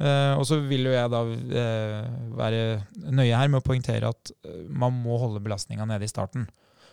[0.00, 2.06] Uh, og så vil jo jeg da uh,
[2.38, 2.60] være
[3.12, 6.46] nøye her med å poengtere at uh, man må holde belastninga nede i starten.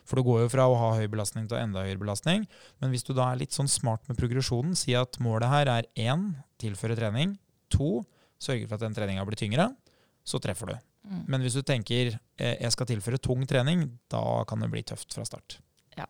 [0.07, 2.45] For det går jo fra å ha høy belastning til enda høyere belastning.
[2.81, 5.89] Men hvis du da er litt sånn smart med progresjonen, si at målet her er
[5.99, 6.29] én
[6.61, 7.35] tilføre trening,
[7.73, 8.01] to
[8.39, 9.71] sørge for at den treninga blir tyngre,
[10.27, 10.75] så treffer du.
[11.07, 11.21] Mm.
[11.31, 15.15] Men hvis du tenker eh, jeg skal tilføre tung trening, da kan det bli tøft
[15.15, 15.59] fra start.
[15.97, 16.07] Ja.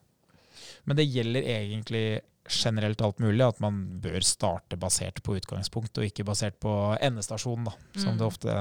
[0.90, 2.08] Men det gjelder egentlig
[2.48, 6.72] generelt alt mulig, at man bør starte basert på utgangspunkt, og ikke basert på
[7.04, 8.20] endestasjon, da, som mm.
[8.20, 8.58] det ofte,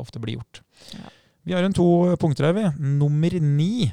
[0.00, 0.60] ofte, blir gjort.
[0.92, 1.12] Ja.
[1.44, 1.86] Vi har en to
[2.20, 2.64] punkter her, vi.
[2.98, 3.90] Nummer ni.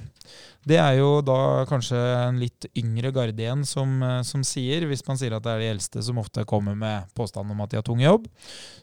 [0.64, 5.04] Det er jo da kanskje en litt yngre garde igjen som, eh, som, sier, hvis
[5.08, 7.80] man sier at det er de eldste som ofte kommer med påstanden om at de
[7.80, 8.30] har tung jobb,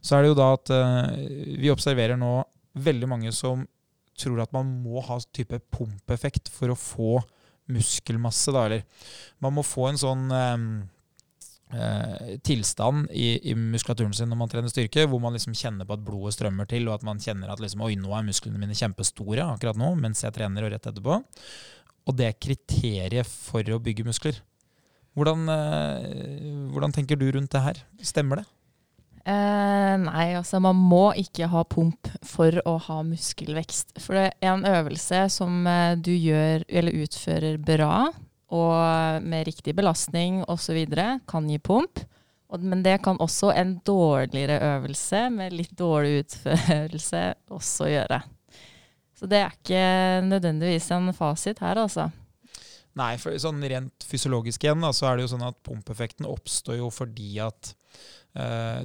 [0.02, 1.14] så er det jo da at uh,
[1.62, 2.32] vi observerer nå
[2.78, 3.62] veldig mange som
[4.18, 7.22] tror at man må ha type pumpeffekt for å få
[7.70, 8.84] muskelmasse, da, eller
[9.44, 10.56] man må få en sånn eh,
[12.44, 16.04] tilstand i, i muskulaturen sin når man trener styrke, hvor man liksom kjenner på at
[16.06, 19.44] blodet strømmer til, og at man kjenner at liksom, oi, nå er musklene mine kjempestore
[19.44, 21.18] akkurat nå, mens jeg trener og rett etterpå.
[22.08, 24.38] Og det er kriteriet for å bygge muskler.
[25.18, 27.82] Hvordan, eh, hvordan tenker du rundt det her?
[28.00, 28.46] Stemmer det?
[29.28, 33.98] Eh, nei, altså man må ikke ha pump for å ha muskelvekst.
[34.00, 38.08] For det er en øvelse som eh, du gjør eller utfører bra,
[38.54, 40.84] og med riktig belastning osv.
[41.28, 42.00] kan gi pump.
[42.48, 47.22] Men det kan også en dårligere øvelse med litt dårlig utførelse
[47.52, 48.22] også gjøre.
[49.18, 49.82] Så det er ikke
[50.28, 52.08] nødvendigvis en fasit her, altså.
[52.98, 56.88] Nei, for sånn rent fysiologisk igjen, så er det jo sånn at pumpeffekten oppstår jo
[56.90, 57.74] fordi at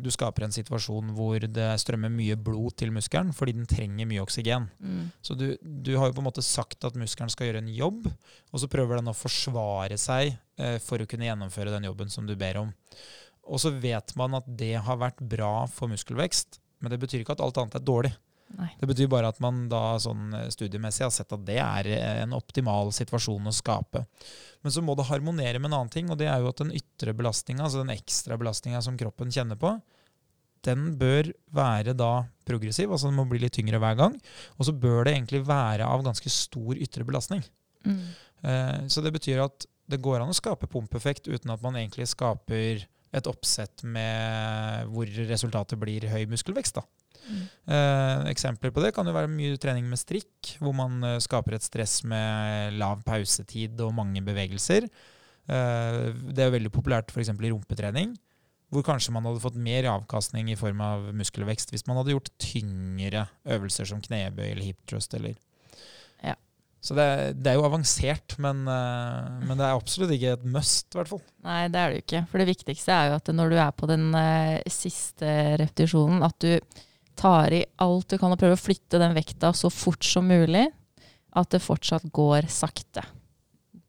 [0.01, 4.23] du skaper en situasjon hvor det strømmer mye blod til muskelen fordi den trenger mye
[4.23, 4.69] oksygen.
[4.79, 5.11] Mm.
[5.21, 8.07] Så du, du har jo på en måte sagt at muskelen skal gjøre en jobb,
[8.07, 12.25] og så prøver den å forsvare seg eh, for å kunne gjennomføre den jobben som
[12.25, 12.73] du ber om.
[13.43, 17.35] Og så vet man at det har vært bra for muskelvekst, men det betyr ikke
[17.37, 18.13] at alt annet er dårlig.
[18.53, 18.69] Nei.
[18.77, 22.19] Det betyr bare at man da sånn eh, studiemessig har sett at det er eh,
[22.21, 24.03] en optimal situasjon å skape.
[24.61, 26.73] Men så må det harmonere med en annen ting, og det er jo at den
[26.77, 29.73] ytre belastninga, altså den ekstra belastninga som kroppen kjenner på,
[30.63, 32.11] den bør være da
[32.47, 34.15] progressiv, altså den må bli litt tyngre hver gang.
[34.57, 37.43] Og så bør det egentlig være av ganske stor ytre belastning.
[37.83, 37.99] Mm.
[38.47, 42.07] Eh, så det betyr at det går an å skape pumpeffekt uten at man egentlig
[42.11, 46.79] skaper et oppsett med hvor resultatet blir høy muskelvekst.
[46.79, 46.85] da.
[47.23, 47.43] Mm.
[47.71, 51.55] Eh, eksempler på det kan jo være mye trening med strikk, hvor man eh, skaper
[51.55, 54.89] et stress med lav pausetid og mange bevegelser.
[55.47, 56.03] Eh,
[56.33, 57.31] det er veldig populært f.eks.
[57.31, 58.15] i rumpetrening,
[58.73, 62.33] hvor kanskje man hadde fått mer avkastning i form av muskelvekst hvis man hadde gjort
[62.41, 65.13] tyngre øvelser som knebøy eller hip thrust.
[65.15, 65.37] Eller.
[66.83, 67.07] Så det,
[67.39, 71.13] det er jo avansert, men, eh, men det er absolutt ikke et must, i hvert
[71.13, 71.21] fall.
[71.47, 72.23] Nei, det er det jo ikke.
[72.27, 75.29] For det viktigste er jo at når du er på den eh, siste
[75.61, 76.81] repetisjonen, at du
[77.15, 80.67] tar i alt du kan og prøver å flytte den vekta så fort som mulig.
[81.33, 83.01] At det fortsatt går sakte.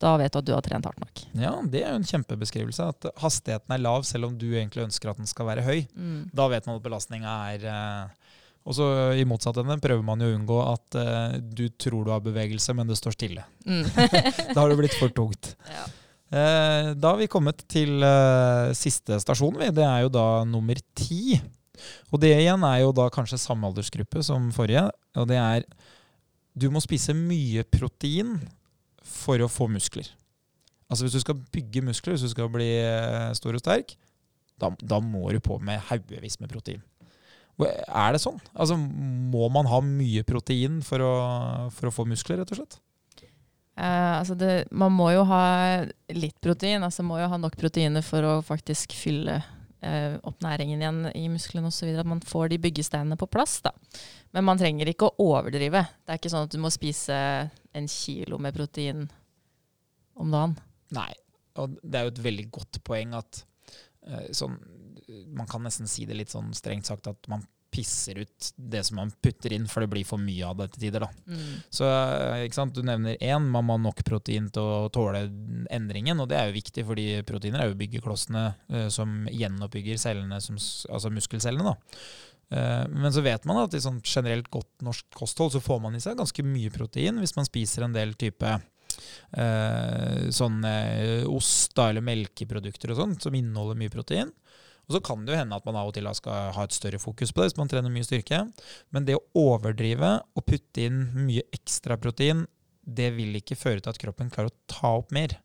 [0.00, 1.24] Da vet du at du har trent hardt nok.
[1.36, 2.86] Ja, det er jo en kjempebeskrivelse.
[2.94, 5.84] At hastigheten er lav, selv om du egentlig ønsker at den skal være høy.
[5.92, 6.30] Mm.
[6.34, 8.23] Da vet man at belastninga er eh,
[8.64, 8.86] Og så
[9.20, 12.72] i motsatt ende prøver man jo å unngå at eh, du tror du har bevegelse,
[12.76, 13.44] men det står stille.
[13.68, 13.84] Mm.
[14.54, 15.52] Da har det blitt for tungt.
[15.76, 15.84] ja.
[16.34, 19.68] Eh, da har vi kommet til eh, siste stasjon, vi.
[19.74, 21.36] Det er jo da nummer ti.
[22.08, 24.86] Og det igjen er jo da kanskje samme aldersgruppe som forrige.
[25.20, 25.68] Og det er
[26.54, 28.36] du må spise mye protein
[29.04, 30.06] for å få muskler.
[30.86, 33.96] Altså Hvis du skal bygge muskler, hvis du skal bli eh, stor og sterk,
[34.60, 36.82] da, da må du på med haugevis med protein.
[37.62, 38.40] Er det sånn?
[38.50, 41.14] Altså Må man ha mye protein for å,
[41.74, 42.80] for å få muskler, rett og slett?
[43.74, 45.44] Uh, altså det, man må jo ha
[46.14, 46.82] litt protein.
[46.86, 51.24] altså Må jo ha nok proteiner for å faktisk fylle uh, opp næringen igjen i
[51.30, 51.90] musklene osv.
[51.98, 53.60] At man får de byggesteinene på plass.
[53.66, 53.74] da.
[54.34, 55.84] Men man trenger ikke å overdrive.
[56.02, 57.16] Det er ikke sånn at du må spise
[57.74, 59.08] en kilo med protein
[60.14, 60.56] om dagen.
[60.94, 61.10] Nei.
[61.62, 63.44] Og det er jo et veldig godt poeng at
[64.10, 64.58] uh, sånn
[65.34, 67.44] Man kan nesten si det litt sånn strengt sagt at man
[67.74, 70.86] pisser ut det som man putter inn, for det blir for mye av det til
[70.86, 71.04] tider.
[71.04, 71.38] da.
[71.74, 72.66] Så eh?
[72.74, 75.24] Du nevner én, man må ha nok protein til å tåle
[75.74, 76.20] endringen.
[76.22, 80.60] Og det er jo viktig, fordi proteiner er jo byggeklossene uh, som gjenoppbygger cellene, som,
[80.90, 81.74] altså muskelcellene.
[81.74, 82.04] da.
[82.54, 85.96] Uh, men så vet man at i sånn generelt godt norsk kosthold så får man
[85.96, 90.60] i seg ganske mye protein hvis man spiser en del type uh, sånn
[91.32, 94.30] ost da, eller melkeprodukter og sånt, som inneholder mye protein.
[94.84, 97.00] Og så kan det jo hende at man av og til skal ha et større
[97.00, 98.42] fokus på det hvis man trener mye styrke.
[98.94, 102.44] Men det å overdrive og putte inn mye ekstra protein,
[102.84, 105.38] det vil ikke føre til at kroppen klarer å ta opp mer.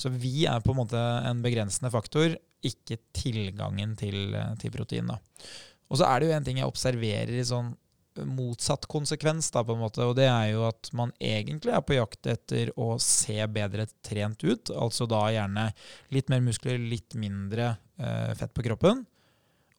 [0.00, 5.08] Så vi er på en måte en begrensende faktor, ikke tilgangen til, til protein.
[5.08, 5.20] da.
[5.90, 7.72] Og så er det jo en ting jeg observerer i sånn
[8.26, 11.96] motsatt konsekvens, da, på en måte, og det er jo at man egentlig er på
[11.96, 14.72] jakt etter å se bedre trent ut.
[14.74, 15.68] Altså da gjerne
[16.14, 17.78] litt mer muskler, litt mindre eh,
[18.38, 19.04] fett på kroppen.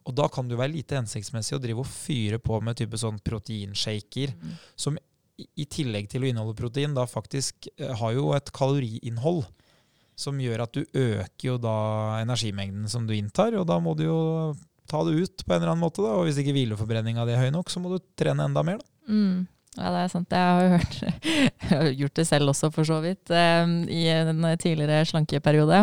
[0.10, 2.98] Og da kan det jo være lite hensiktsmessig å drive og fyre på med type
[2.98, 4.56] sånn proteinshaker, Mm.
[4.76, 4.98] som
[5.38, 9.46] i, i tillegg til å inneholde protein, da faktisk eh, har jo et kaloriinnhold.
[10.22, 14.04] Som gjør at du øker jo da energimengden som du inntar, og da må du
[14.06, 14.20] jo
[14.92, 16.02] ta det ut på en eller annen måte.
[16.04, 18.78] da, Og hvis ikke hvileforbrenninga di er høy nok, så må du trene enda mer.
[18.78, 19.14] da.
[19.14, 19.48] Mm.
[19.78, 20.34] Ja, det er sant.
[20.36, 20.96] Jeg har jo hørt
[21.70, 25.80] Jeg har gjort det selv også, for så vidt, eh, i en tidligere slankeperiode.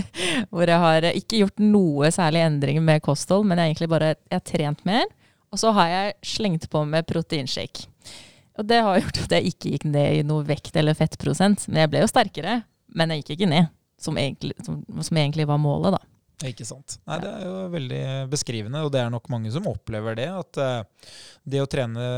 [0.52, 4.14] hvor jeg har ikke gjort noe særlig endringer med kosthold, men jeg har egentlig bare
[4.14, 5.04] jeg har trent mer.
[5.52, 7.86] Og så har jeg slengt på med proteinshake.
[8.56, 11.68] Og det har gjort at jeg ikke gikk ned i noe vekt eller fettprosent.
[11.68, 12.60] Men jeg ble jo sterkere,
[12.96, 13.68] men jeg gikk ikke ned,
[14.00, 16.15] som egentlig, som, som egentlig var målet, da.
[16.44, 16.98] Ikke sant.
[17.08, 20.26] Nei, Det er jo veldig beskrivende, og det er nok mange som opplever det.
[20.28, 21.12] At uh,
[21.48, 22.08] det å trene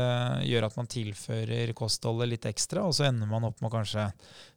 [0.43, 4.09] gjør at man tilfører kostholdet litt ekstra, og så ender man opp med å kanskje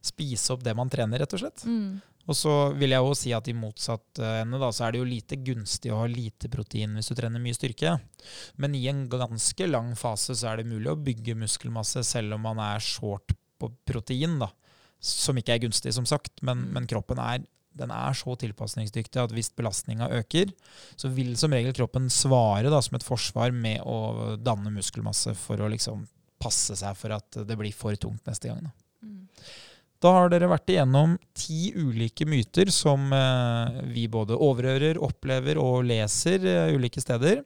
[0.03, 1.63] spise opp det man trener, rett og slett.
[1.63, 2.01] Mm.
[2.23, 5.01] Og så vil jeg jo si at i motsatt eh, ende da, så er det
[5.01, 7.97] jo lite gunstig å ha lite protein hvis du trener mye styrke.
[8.63, 12.47] Men i en ganske lang fase så er det mulig å bygge muskelmasse selv om
[12.47, 14.53] man er short på protein, da.
[15.03, 16.69] Som ikke er gunstig, som sagt, men, mm.
[16.77, 17.43] men kroppen er
[17.77, 20.53] den er så tilpasningsdyktig at hvis belastninga øker,
[20.99, 25.61] så vil som regel kroppen svare da, som et forsvar med å danne muskelmasse for
[25.61, 26.05] å liksom
[26.43, 28.65] passe seg for at det blir for tungt neste gang.
[28.67, 28.73] Da.
[29.07, 29.21] Mm.
[30.03, 35.85] Da har dere vært igjennom ti ulike myter som eh, vi både overhører, opplever og
[35.87, 37.39] leser eh, ulike steder.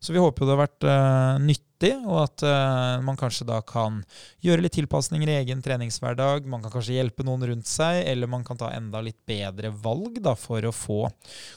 [0.00, 3.58] Så vi håper jo det har vært uh, nyttig, og at uh, man kanskje da
[3.66, 3.98] kan
[4.44, 6.46] gjøre litt tilpasninger i egen treningshverdag.
[6.48, 10.20] Man kan kanskje hjelpe noen rundt seg, eller man kan ta enda litt bedre valg
[10.24, 11.00] da, for å få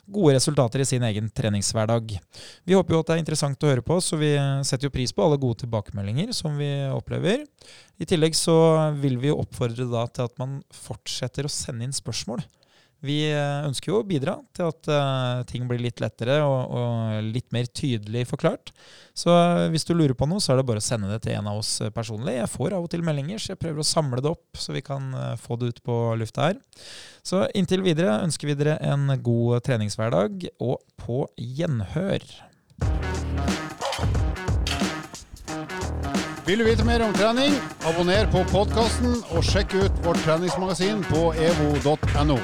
[0.06, 2.16] gode resultater i sin egen treningshverdag.
[2.64, 4.34] Vi håper jo at det er interessant å høre på, så vi
[4.66, 7.44] setter jo pris på alle gode tilbakemeldinger som vi opplever.
[8.00, 8.56] I tillegg så
[9.00, 12.42] vil vi oppfordre da til at man fortsetter å sende inn spørsmål.
[13.00, 17.30] Vi eh, ønsker jo å bidra til at uh, ting blir litt lettere og, og,
[17.32, 18.74] litt mer tydelig forklart.
[19.16, 21.38] Så uh, hvis du lurer på noe, så er det bare å sende det til
[21.38, 22.36] en av oss personlig.
[22.36, 24.84] Jeg får av og til meldinger, så jeg prøver å samle det opp så vi
[24.84, 26.60] kan få det ut på lufta her.
[27.24, 32.24] Så inntil videre ønsker vi dere en god treningshverdag, og på gjenhør.
[36.44, 37.54] Vil du vite mer om trening,
[37.86, 42.40] abonner på podkasten og sjekk ut vårt treningsmagasin på evo.no.